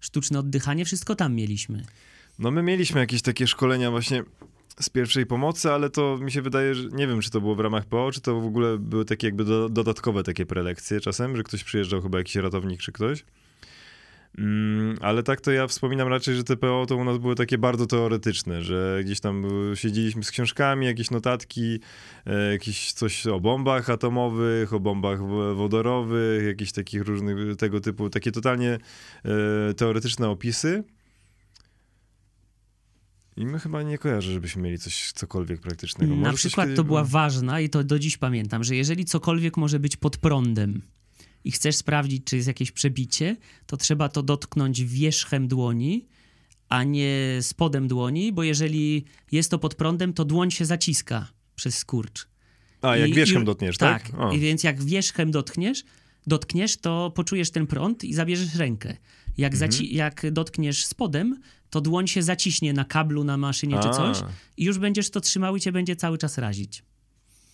[0.01, 1.85] sztuczne oddychanie, wszystko tam mieliśmy.
[2.39, 4.23] No my mieliśmy jakieś takie szkolenia właśnie
[4.81, 7.61] z pierwszej pomocy, ale to mi się wydaje, że nie wiem, czy to było w
[7.61, 11.43] ramach PO, czy to w ogóle były takie jakby do, dodatkowe takie prelekcje czasem, że
[11.43, 13.25] ktoś przyjeżdżał, chyba jakiś ratownik czy ktoś.
[14.39, 17.59] Mm, ale tak to ja wspominam raczej, że te PO to u nas były takie
[17.59, 19.45] bardzo teoretyczne, że gdzieś tam
[19.75, 21.81] siedzieliśmy z książkami, jakieś notatki,
[22.27, 25.19] e, jakieś coś o bombach atomowych, o bombach
[25.55, 28.79] wodorowych, jakieś takich różnych tego typu, takie totalnie
[29.25, 30.85] e, teoretyczne opisy.
[33.37, 36.15] I my chyba nie kojarzę, żebyśmy mieli coś, cokolwiek praktycznego.
[36.15, 39.81] Może Na przykład to była ważna i to do dziś pamiętam, że jeżeli cokolwiek może
[39.81, 40.83] być pod prądem,
[41.45, 46.07] i chcesz sprawdzić, czy jest jakieś przebicie, to trzeba to dotknąć wierzchem dłoni,
[46.69, 51.79] a nie spodem dłoni, bo jeżeli jest to pod prądem, to dłoń się zaciska przez
[51.79, 52.29] skurcz.
[52.83, 54.11] A, jak I, wierzchem i, dotkniesz, tak?
[54.11, 55.85] Tak, i więc jak wierzchem dotkniesz,
[56.27, 58.97] dotkniesz, to poczujesz ten prąd i zabierzesz rękę.
[59.39, 59.73] Jak, mhm.
[59.85, 63.83] jak dotkniesz spodem, to dłoń się zaciśnie na kablu, na maszynie a.
[63.83, 64.19] czy coś
[64.57, 66.83] i już będziesz to trzymał i cię będzie cały czas razić.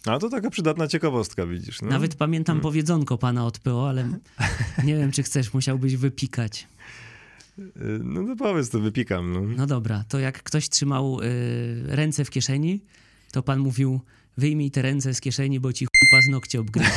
[0.06, 1.82] A to taka przydatna ciekawostka, widzisz.
[1.82, 1.88] No?
[1.88, 2.62] Nawet pamiętam hmm.
[2.62, 4.08] powiedzonko pana od PO, ale
[4.84, 6.68] nie wiem, czy chcesz, musiałbyś wypikać.
[8.04, 9.32] No to powiedz, to wypikam.
[9.32, 12.80] No, no dobra, to jak ktoś trzymał y, ręce w kieszeni,
[13.32, 14.00] to pan mówił,
[14.36, 16.90] wyjmij te ręce z kieszeni, bo ci chuj paznokcie obgryzie.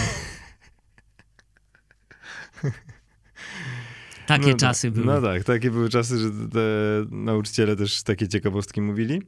[4.28, 5.06] Takie no czasy tak, były.
[5.06, 6.60] No tak, takie były czasy, że te
[7.12, 9.22] nauczyciele też takie ciekawostki mówili.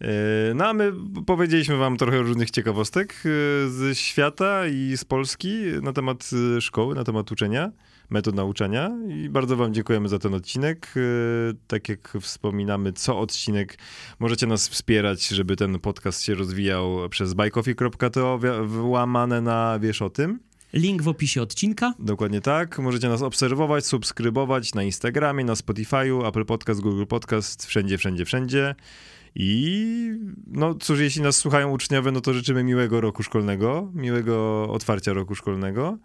[0.00, 0.92] E, no a my
[1.26, 3.20] powiedzieliśmy wam trochę różnych ciekawostek e,
[3.68, 7.70] z świata i z Polski na temat e, szkoły, na temat uczenia,
[8.10, 10.94] metod nauczania i bardzo wam dziękujemy za ten odcinek.
[11.66, 13.78] Tak jak wspominamy, co odcinek
[14.18, 18.38] możecie nas wspierać, żeby ten podcast się rozwijał przez bajkofi.to
[18.82, 20.40] łamane na wiesz o tym.
[20.74, 21.94] Link w opisie odcinka.
[21.98, 22.78] Dokładnie tak.
[22.78, 28.74] Możecie nas obserwować, subskrybować na Instagramie, na Spotify'u, Apple Podcast, Google Podcast, wszędzie, wszędzie, wszędzie.
[29.34, 29.86] I
[30.46, 35.34] no cóż, jeśli nas słuchają uczniowie, no to życzymy miłego roku szkolnego, miłego otwarcia roku
[35.34, 35.98] szkolnego.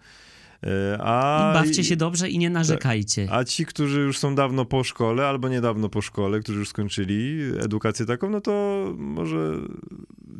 [0.63, 3.27] E, a, I bawcie się dobrze i nie narzekajcie.
[3.31, 7.39] A ci, którzy już są dawno po szkole, albo niedawno po szkole, którzy już skończyli
[7.59, 9.59] edukację taką, no to może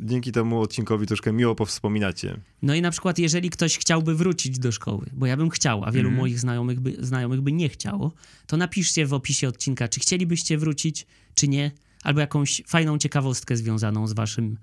[0.00, 2.40] dzięki temu odcinkowi troszkę miło powspominacie.
[2.62, 5.90] No i na przykład, jeżeli ktoś chciałby wrócić do szkoły, bo ja bym chciał, a
[5.90, 6.20] wielu mm.
[6.20, 8.12] moich znajomych by, znajomych by nie chciało,
[8.46, 11.70] to napiszcie w opisie odcinka, czy chcielibyście wrócić, czy nie
[12.02, 14.56] albo jakąś fajną ciekawostkę związaną z waszym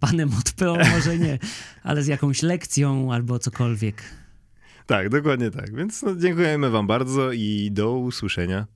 [0.00, 1.38] panem od PO, może nie,
[1.82, 4.02] ale z jakąś lekcją albo cokolwiek.
[4.86, 5.74] Tak, dokładnie tak.
[5.76, 8.66] Więc no, dziękujemy wam bardzo i do usłyszenia.